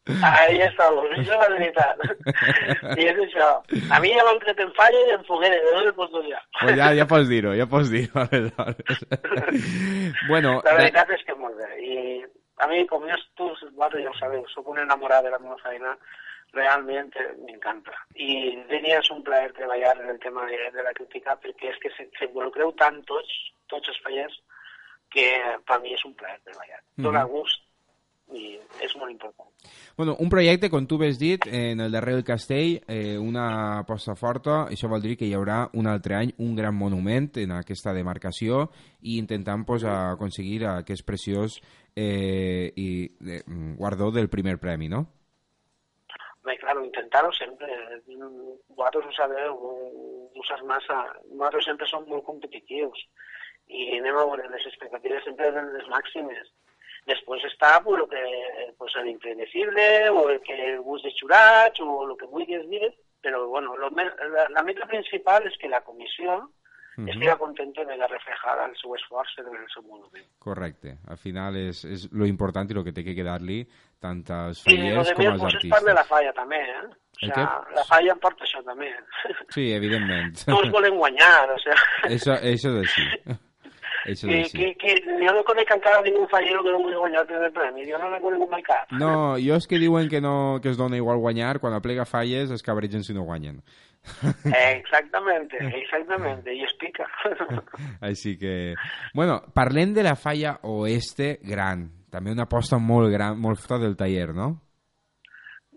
[0.06, 0.86] Ahí això
[1.18, 2.02] és la veritat.
[3.00, 3.48] I és això.
[3.90, 6.38] A mi ja m'han tret en falla i en foguera, de dos pots ja.
[6.60, 9.02] Pues ja, ja pots dir-ho, ja pots dir-ho, aleshores.
[10.30, 11.72] bueno, La veritat és que molt bé.
[11.82, 11.96] I
[12.58, 15.58] a mi, com jo, tu, vosaltres ja ho sabeu, sóc un enamorat de la meva
[15.62, 15.96] feina,
[16.54, 17.92] realment eh, m'encanta.
[18.14, 21.78] I Denia és un plaer treballar en el tema de, de la crítica perquè és
[21.82, 23.32] que se- s'involucreu tant tots,
[23.68, 24.38] tots els fallers,
[25.10, 25.26] que
[25.66, 26.80] per mi és un plaer treballar.
[26.96, 27.30] Dóna Mhm.
[27.34, 27.62] gust
[28.34, 29.48] i és molt important.
[29.96, 34.16] Bueno, un projecte, com tu has dit, en el darrer del castell, eh, una aposta
[34.16, 37.94] forta, això vol dir que hi haurà un altre any un gran monument en aquesta
[37.94, 38.66] demarcació
[39.00, 41.60] i intentant pues, aconseguir aquest preciós
[41.94, 42.88] eh, i,
[43.26, 43.42] eh,
[43.78, 45.06] guardó del primer premi, no?
[46.46, 47.66] Bé, claro, intentar-ho sempre.
[48.76, 49.56] Vosaltres ho sabeu,
[50.36, 51.00] ho saps massa.
[51.32, 53.06] Nosaltres sempre som molt competitius
[53.66, 56.52] i anem a veure les expectatives sempre eren les màximes.
[57.06, 58.22] Després està pues, lo que,
[58.78, 62.92] pues, l'impredecible o el que el gust de jurats o el que vulguis dir,
[63.22, 66.42] però bueno, lo, la, la meta principal és que la comissió
[66.96, 67.10] Mhm.
[67.12, 70.24] estigui contenta de la reflejada el seu esforç en el seu monument.
[70.38, 70.94] Correcte.
[71.12, 73.58] Al final és, és lo important i lo que té que quedar-li
[74.00, 76.08] tant als I el fallers de com als pues, és part de la artistes.
[76.08, 76.80] falla també, eh?
[76.86, 77.44] O El sea,
[77.76, 78.88] la falla em porta això també.
[79.52, 80.40] Sí, evidentment.
[80.48, 81.76] Tots volen guanyar, o sea...
[82.08, 83.06] Això, això és així.
[84.04, 87.30] Això Que, que, que jo no conec encara ningú fallero que no vulgui guanyar el
[87.32, 87.88] primer premi.
[87.88, 88.92] Jo no conec mai cap.
[88.92, 92.50] No, jo és que diuen que no que es dona igual guanyar, quan aplega falles
[92.50, 93.62] es cabregen si no guanyen.
[94.44, 96.54] Eh, exactamente, exactamente.
[96.54, 97.06] I es pica.
[98.00, 98.74] Així que...
[99.14, 101.88] Bueno, parlem de la falla oeste gran.
[102.12, 104.52] També una aposta molt gran, molt forta del taller, no?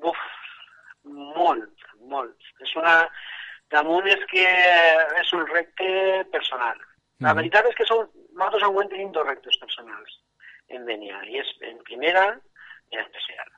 [0.04, 0.22] Uf,
[1.06, 2.38] molt, molt.
[2.62, 3.02] És una...
[3.70, 4.46] Damunt és que
[5.22, 5.90] és un repte
[6.34, 6.80] personal.
[7.26, 10.20] La veritat és que som, nosaltres enguany tenim dos reptes personals
[10.76, 12.26] en Denia, i és en primera
[12.92, 13.50] i en especial.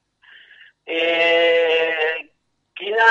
[0.88, 2.16] Eh,
[2.80, 3.10] quina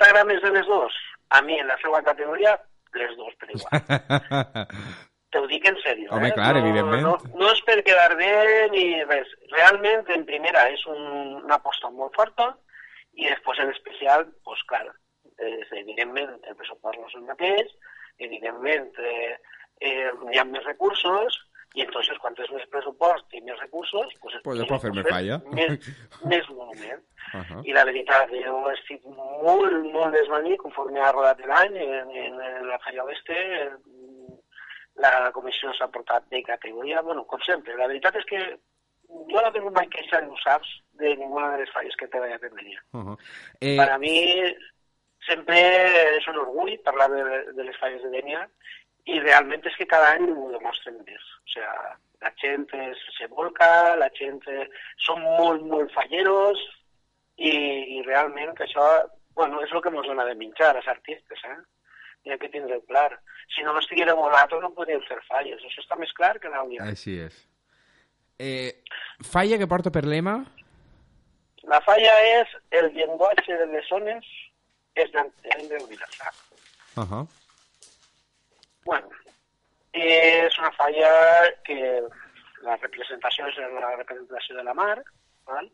[0.00, 0.96] t'agrada més de les dues?
[1.36, 2.56] A mi, en la seva categoria,
[2.96, 4.66] les dues per igual.
[5.32, 6.08] Te ho dic en sèrio.
[6.16, 6.34] Home, eh?
[6.34, 7.04] clar, no, evidentment.
[7.04, 8.30] No, no és per quedar bé
[8.72, 9.34] ni res.
[9.52, 11.02] Realment, en primera, és un,
[11.42, 12.48] una aposta molt forta
[13.18, 14.86] i després, en especial, doncs, clar,
[15.36, 17.74] és, evidentment, el pressupost no és el mateix,
[18.24, 19.36] evidentment, eh,
[19.80, 21.38] eh, hi ha més recursos,
[21.76, 25.06] i entonces, quan tens més pressupost i més recursos, pues, Pues es pot fer més
[25.06, 25.36] falla.
[25.52, 25.90] Més,
[26.32, 27.04] més monument.
[27.36, 32.40] Uh I la veritat, jo estic molt, molt desvanit conforme ha rodat l'any en, en,
[32.40, 33.36] en la Falla Oeste.
[34.98, 37.76] La comissió s'ha portat de categoria, bueno, com sempre.
[37.76, 38.40] La veritat és que
[39.28, 42.42] jo no tinc mai queixa, ho saps, de ninguna de les falles que he treballat
[42.48, 42.80] en Denia.
[42.92, 43.16] -huh.
[43.60, 43.74] Eh...
[43.74, 44.16] Eh, Per a mi
[45.28, 45.58] sempre
[46.16, 47.22] és un orgull parlar de,
[47.52, 48.48] de les falles de Denia
[49.08, 51.28] i realment és que cada any ho demostren més.
[51.46, 51.70] O sea,
[52.24, 54.42] la gent es, se volca, la gent...
[54.52, 54.66] eh,
[55.06, 56.60] Són molt, molt falleros
[57.38, 57.52] i,
[57.96, 58.84] i realment que això
[59.38, 61.58] bueno, és el que ens dona de menjar als artistes, eh?
[62.26, 63.12] Hi ha que tindre clar.
[63.54, 65.62] Si no estiguera volat no podríem fer falles.
[65.62, 66.88] Això està més clar que l'àudia.
[66.90, 67.36] Així és.
[68.38, 68.82] Eh,
[69.24, 70.40] falla que porta per lema...
[71.68, 74.24] La falla és el llenguatge de les zones
[74.96, 76.36] és d'entendre universal.
[76.96, 77.24] Uh -huh.
[78.88, 79.10] Bueno,
[79.92, 81.08] és una falla
[81.66, 81.76] que
[82.64, 84.94] la representació és la representació de la mar,
[85.50, 85.68] val?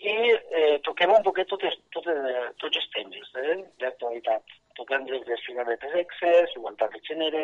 [0.00, 0.12] i
[0.58, 2.20] eh, toquem un poquet totes, totes,
[2.62, 4.54] tots els temes eh, d'actualitat.
[4.78, 7.42] Toquem des de cigaretes excés, igualtat de gènere,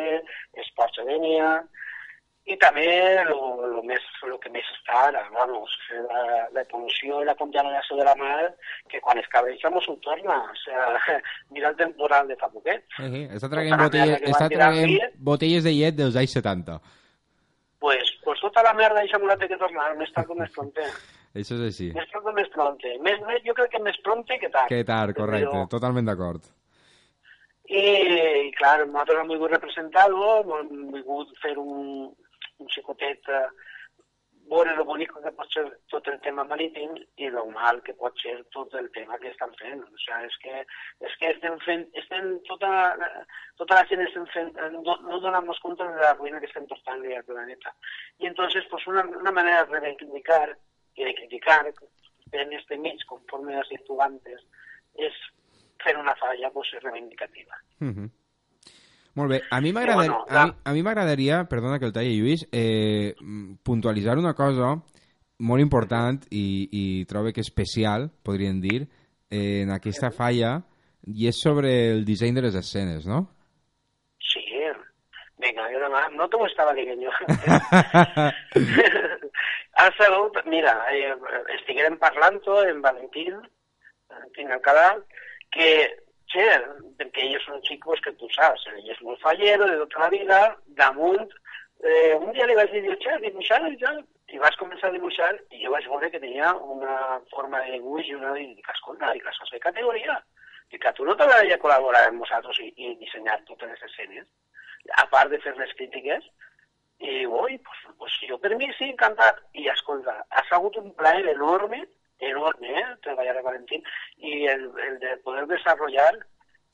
[0.63, 1.19] esports de
[2.47, 2.87] i també
[3.27, 6.21] lo, més, lo que més està ara, vamos, la,
[6.55, 8.45] la evolució i la contaminació de la mar,
[8.91, 10.37] que quan es cabreja mos ho torna.
[10.53, 11.17] O sea,
[11.55, 12.85] mira el temporal de fa poquet.
[12.99, 13.25] Uh -huh.
[13.35, 16.79] Està traient, botelles, està traient botelles de llet dels anys 70.
[17.79, 20.81] Pues, pues tota la merda deixa la té que tornar, més tard o més pronte.
[21.37, 21.91] Això és així.
[21.93, 22.93] Més tard o més pronte.
[23.03, 24.69] Més, més, jo crec que més pronte que tard.
[24.69, 25.51] Que tard, correcte.
[25.51, 26.47] Però- Totalment d'acord.
[27.67, 27.83] I,
[28.47, 32.07] i clar, nosaltres hem volgut representar-ho, hem volgut fer un,
[32.63, 33.47] un xicotet, eh,
[34.47, 38.15] veure lo bonic que pot ser tot el tema marítim i lo mal que pot
[38.21, 39.83] ser tot el tema que estan fent.
[39.83, 40.63] O sea, és que,
[41.09, 42.71] és que estem fent, estem tota,
[43.59, 46.67] tota la gent estem fent, eh, no, no donem-nos compte de la ruïna que estem
[46.71, 47.75] portant al planeta.
[48.23, 50.55] I entonces, pues una, una manera de reivindicar
[50.97, 51.73] i de criticar
[52.31, 54.41] en este mig, conforme has dit tu antes,
[54.95, 55.19] és
[55.83, 57.59] fer una falla pues, reivindicativa.
[57.81, 58.09] Uh -huh.
[59.17, 62.13] Molt bé, a mi m'agradaria, bueno, a mi, a mi m'agradaria, perdona que el talli
[62.19, 63.15] Lluís, eh,
[63.65, 64.75] puntualitzar una cosa
[65.39, 68.83] molt important i, i trobo que especial, podríem dir,
[69.31, 70.59] eh, en aquesta falla,
[71.09, 73.23] i és sobre el disseny de les escenes, no?
[74.21, 74.43] Sí,
[75.41, 77.13] venga, jo demà no t'ho estava dient jo.
[79.77, 81.13] Ha sigut, mira, eh,
[81.53, 83.35] estiguérem parlant-ho en Valentín,
[84.09, 84.87] Valentín Alcalá,
[85.53, 85.67] que,
[86.33, 86.45] che,
[86.99, 90.05] perquè ell és un xic pues, que tu saps, ell és molt fallero de tota
[90.05, 90.39] la vida,
[90.79, 91.27] damunt,
[91.83, 94.01] eh, un dia li vaig dir, che, dibuixar i tal,
[94.33, 98.09] i vaig començar a dibuixar i jo vaig veure que tenia una forma de dibuix
[98.09, 100.17] i una i dic, escolta, dic, això de categoria.
[100.71, 104.27] Dic, que tu no t'agradaria col·laborar amb nosaltres i, i dissenyar totes les escenes,
[104.99, 106.27] a part de fer les crítiques,
[106.99, 109.39] i oi, pues, pues jo per mi sí, encantat.
[109.53, 111.83] I escolta, ha sigut un plaer enorme,
[112.19, 113.83] enorme, eh, treballar a Valentín,
[114.17, 116.13] i el, el de poder desenvolupar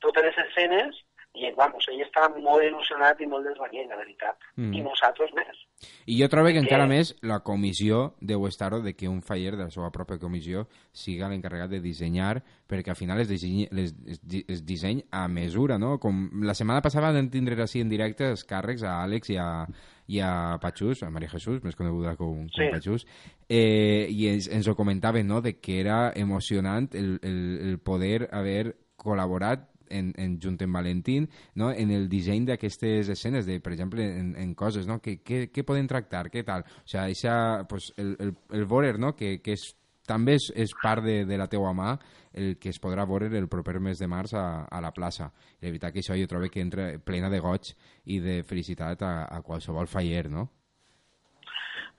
[0.03, 1.03] totes les escenes
[1.33, 4.37] i, vamos, ell està molt il·lusionat i molt desvalient, la veritat.
[4.55, 4.73] Mm.
[4.77, 5.63] I nosaltres més.
[6.05, 9.55] I jo trobo que Perquè- encara més la comissió deu estar de que un faller
[9.57, 13.95] de la seva pròpia comissió siga l'encarregat de dissenyar, perquè al final es disseny, les,
[14.05, 15.97] es, es disseny a mesura, no?
[15.99, 19.65] Com la setmana passada vam tindre així en directe els càrrecs a Àlex i a,
[20.07, 22.69] i a Patxús, a Maria Jesús, més coneguda com, com Sí.
[22.71, 23.05] Patxús,
[23.49, 28.27] eh, i ens, ens ho comentaven, no?, de que era emocionant el, el, el poder
[28.31, 31.71] haver col·laborat en, en junt amb Valentín no?
[31.71, 34.99] en el disseny d'aquestes escenes de, per exemple, en, en coses no?
[35.01, 37.35] que, que, que poden tractar, què tal o sigui, eixa,
[37.69, 39.13] pues, el, el, el voler no?
[39.15, 39.73] que, que és,
[40.07, 41.93] també és, és part de, de la teua mà
[42.33, 45.29] el que es podrà veure el proper mes de març a, a la plaça
[45.61, 47.71] i veritat que això jo trobo que entra plena de goig
[48.05, 50.47] i de felicitat a, a qualsevol faller no?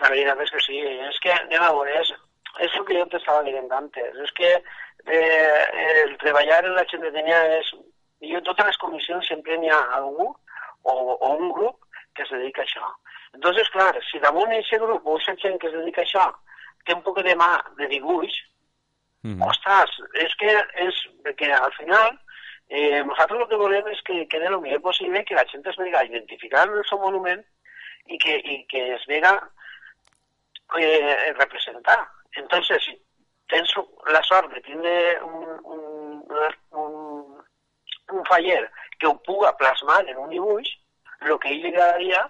[0.02, 2.10] La veritat és que sí, és que, anem a veure, és,
[2.66, 5.62] és el que jo t'estava dient antes, és que eh,
[6.04, 7.74] el treballar en la xendetenia és...
[8.24, 11.82] Jo en totes les comissions sempre n'hi ha algú o, o un grup
[12.16, 12.86] que es dedica a això.
[13.36, 16.24] Entonces, clar, si damunt d'aquest grup o gent que es dedica a això
[16.84, 18.42] té un poc de mà de dibuix,
[19.24, 20.52] Mm Ostres, és que
[20.84, 22.10] és perquè al final
[22.68, 25.78] eh, nosaltres el que volem és que quede el millor possible que la gent es
[25.80, 27.40] vega identificada en el seu monument
[28.12, 29.32] i que, i que es vega
[30.78, 31.96] eh, representar.
[32.36, 32.98] Entonces, si
[33.48, 33.72] tens
[34.12, 34.94] la sort de tindre
[35.24, 36.22] un, un,
[36.84, 37.42] un,
[38.12, 40.68] un faller que ho puga plasmar en un dibuix,
[41.24, 42.26] el que a ell li agradaria,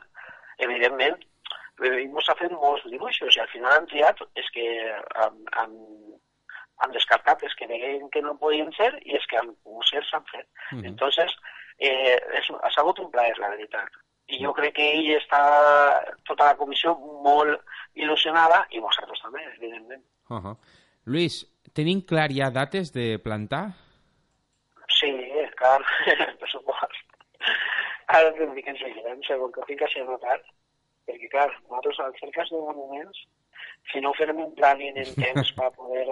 [0.62, 1.18] evidentment,
[1.82, 4.66] ens ha fet molts dibuixos i al final han triat és que
[5.24, 5.74] han, han,
[6.84, 10.04] han descartat els que deien que no podien ser i els que han pogut ser
[10.06, 10.46] s'han fet.
[10.72, 10.84] Mhm.
[10.92, 11.34] Entonces,
[11.78, 13.90] eh, és, ha sigut un plaer, la veritat.
[14.26, 15.40] I jo crec que ell està,
[16.24, 16.94] tota la comissió,
[17.24, 17.60] molt
[17.94, 20.04] il·lusionada, i vosaltres també, evidentment.
[20.30, 20.56] Uh -huh.
[21.04, 21.44] Luis,
[21.74, 23.74] tenim clar ja dates de plantar?
[24.88, 25.10] Sí,
[25.56, 25.80] clar,
[26.40, 27.02] per supost.
[28.06, 30.40] Ara et dic en seguirem, segon que tinc així anotat,
[31.06, 33.22] perquè, clar, nosaltres al fer cas de monuments,
[33.92, 36.06] si no fem un planning en temps per poder...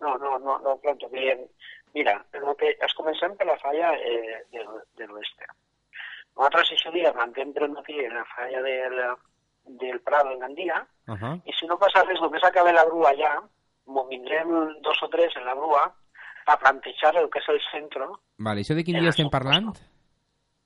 [0.00, 1.44] No, no, no, no planto bien.
[1.94, 4.64] Mira, el que es comencem per la falla eh, de,
[4.98, 5.46] de l'oeste.
[6.36, 8.98] Nosaltres aquest dia mantem per matí en la falla del,
[9.80, 11.40] del Prado en Gandia, Uh -huh.
[11.46, 13.40] i si no passa res, només acabe la grua allà,
[13.86, 14.48] m'ho vindrem
[14.82, 15.94] dos o tres en la grua
[16.46, 18.06] a plantejar el que és el centre.
[18.38, 19.70] Vale, això de quin dia el estem parlant?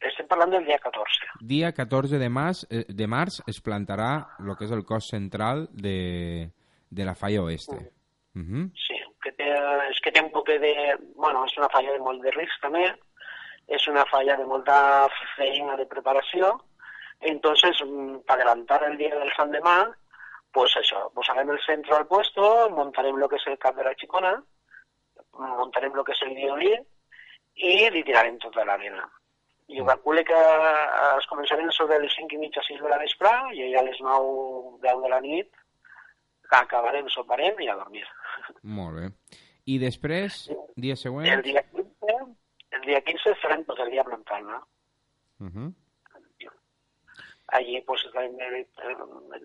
[0.01, 1.28] Estem parlant del dia 14.
[1.44, 5.66] Dia 14 de març, eh, de març es plantarà el que és el cos central
[5.72, 6.48] de,
[6.89, 7.77] de la falla oeste.
[8.35, 8.64] Uh -huh.
[8.86, 9.48] Sí, que té,
[9.90, 10.97] és que té un poc de...
[11.16, 12.86] Bueno, és una falla de molt de risc també,
[13.66, 16.64] és una falla de molta feina de preparació,
[17.20, 19.94] entonces, mm, para adelantar el día del Sant Demà,
[20.52, 23.94] pues eso, posarem el centro al puesto, montarem lo que és el cap de la
[23.94, 24.32] xicona,
[25.39, 26.72] montarem lo que és el violí
[27.55, 29.05] i li tirarem tota l'arena.
[29.70, 33.30] Jo calculo que eh, es començarem sobre les 5 i mitja, 6 de la vespre
[33.55, 35.51] i a les 9, 10 de la nit
[36.51, 38.06] acabarem, soparem i a dormir.
[38.62, 39.10] Molt bé.
[39.70, 41.28] I després, dia següent...
[41.30, 42.16] El dia 15,
[42.78, 44.60] el dia 15 farem tot el dia plantant, no?
[45.40, 45.70] Uh -huh.
[47.52, 48.66] Allí pues eh,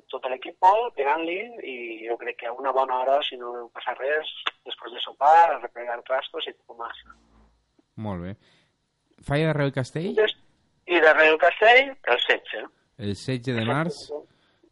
[0.10, 0.58] tot l'equip
[0.96, 4.28] pegant-li i jo crec que a una bona hora, si no passa res,
[4.64, 6.98] després de sopar, a replegar trastos i poc més.
[7.96, 8.36] Molt bé.
[9.26, 10.20] Falla de Real Castell,
[10.86, 12.66] I darrere el castell, el 16.
[12.98, 14.04] el 16 de març,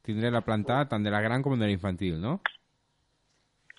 [0.06, 2.36] tindré la plantada tant de la gran com de la infantil, no?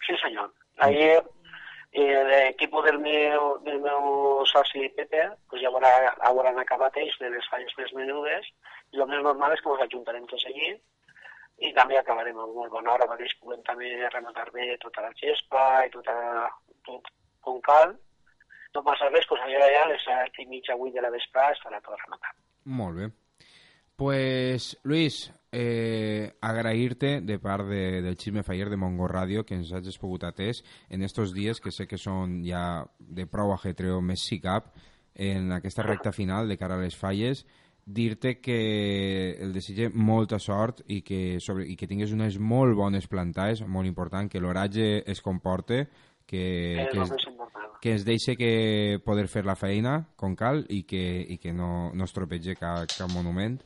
[0.06, 0.51] Sí, senyor.
[0.82, 5.92] Allí eh, l'equip del meu, del meu soci Pepe pues ja haurà,
[6.26, 8.51] hauran acabat ells de les falles més menudes
[8.92, 10.72] i el més normal és que ens ajuntarem tots allí
[11.62, 15.84] i també acabarem a molt bona hora perquè puguem també rematar bé tota la gespa
[15.86, 16.16] i tota,
[16.88, 17.12] tot
[17.46, 17.94] com cal.
[18.74, 21.46] No passa res, doncs allà, allà a les set i mitja, vuit de la vespre
[21.55, 22.34] estarà tot rematat.
[22.64, 23.10] Molt bé.
[23.96, 29.70] Pues, Luis, eh, agrair-te de part de, del Xisme Faller de Mongo Radio que ens
[29.70, 34.24] hagis pogut atès en estos dies que sé que són ja de prou ajetreo més
[34.26, 34.72] si cap
[35.14, 37.44] en aquesta recta final de cara a les falles
[37.86, 43.06] dir-te que el desitge molta sort i que, sobre, i que tingues unes molt bones
[43.06, 45.84] plantades, molt important, que l'oratge es comporte,
[46.26, 47.78] que, que, important.
[47.80, 51.90] que es deixe que poder fer la feina com cal i que, i que no,
[51.94, 53.60] no es tropege cap, cap monument.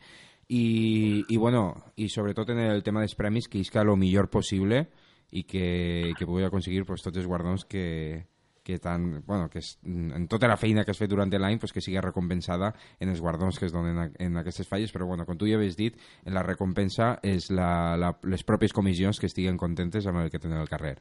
[0.48, 4.86] I, i, bueno, i sobretot en el tema dels premis, que isca el millor possible
[5.30, 8.24] i que, que pugui aconseguir pues, tots els guardons que,
[8.64, 11.72] que tan, bueno, que es, en tota la feina que has fet durant l'any pues,
[11.72, 15.24] que sigui recompensada en els guardons que es donen a, en aquestes falles, però bueno,
[15.24, 19.28] com tu ja havies dit, en la recompensa és la, la, les pròpies comissions que
[19.28, 20.98] estiguen contentes amb el que tenen al carrer.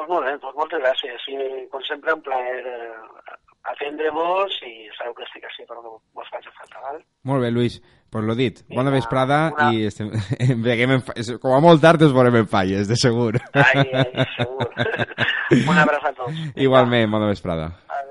[0.00, 1.24] Pues molt bé, doncs moltes gràcies.
[1.28, 3.34] I, com sempre, un plaer eh,
[3.68, 7.02] atendre-vos i sabeu que estic així per vos faig falta, val?
[7.28, 7.76] Molt bé, Lluís.
[8.10, 10.08] Pues lo dit, bona Vinga, vesprada una- i estem,
[10.48, 13.36] em veiem en, fa- com a molt tard ens veurem en falles, de segur.
[13.52, 14.66] Ai, ai, segur.
[15.70, 16.40] Un abraç a tots.
[16.56, 17.68] Igualment, bona vesprada.
[17.86, 18.09] Adéu.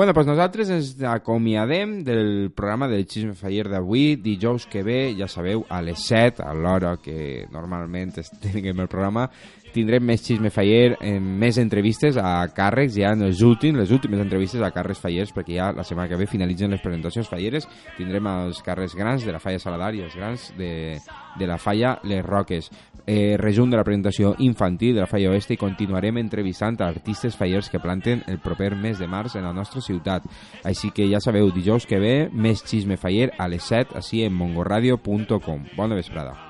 [0.00, 5.26] Bueno, pues nosaltres ens acomiadem del programa del Xisme Faller d'avui, dijous que ve, ja
[5.28, 9.26] sabeu, a les 7, a l'hora que normalment tinguem el programa,
[9.74, 14.20] tindrem més Xisme Faller, eh, més entrevistes a càrrecs, ja en els últims, les últimes
[14.20, 18.26] entrevistes a càrrecs fallers, perquè ja la setmana que ve finalitzen les presentacions falleres, tindrem
[18.26, 20.98] els càrrecs grans de la falla Saladar i els grans de,
[21.38, 22.70] de la falla Les Roques.
[23.06, 27.36] Eh, resum de la presentació infantil de la falla oeste i continuarem entrevistant a artistes
[27.36, 30.28] fallers que planten el proper mes de març en la nostra ciutat.
[30.64, 34.36] Així que ja sabeu, dijous que ve, més xisme faller a les 7, així en
[34.36, 35.66] mongoradio.com.
[35.76, 36.49] Bona vesprada.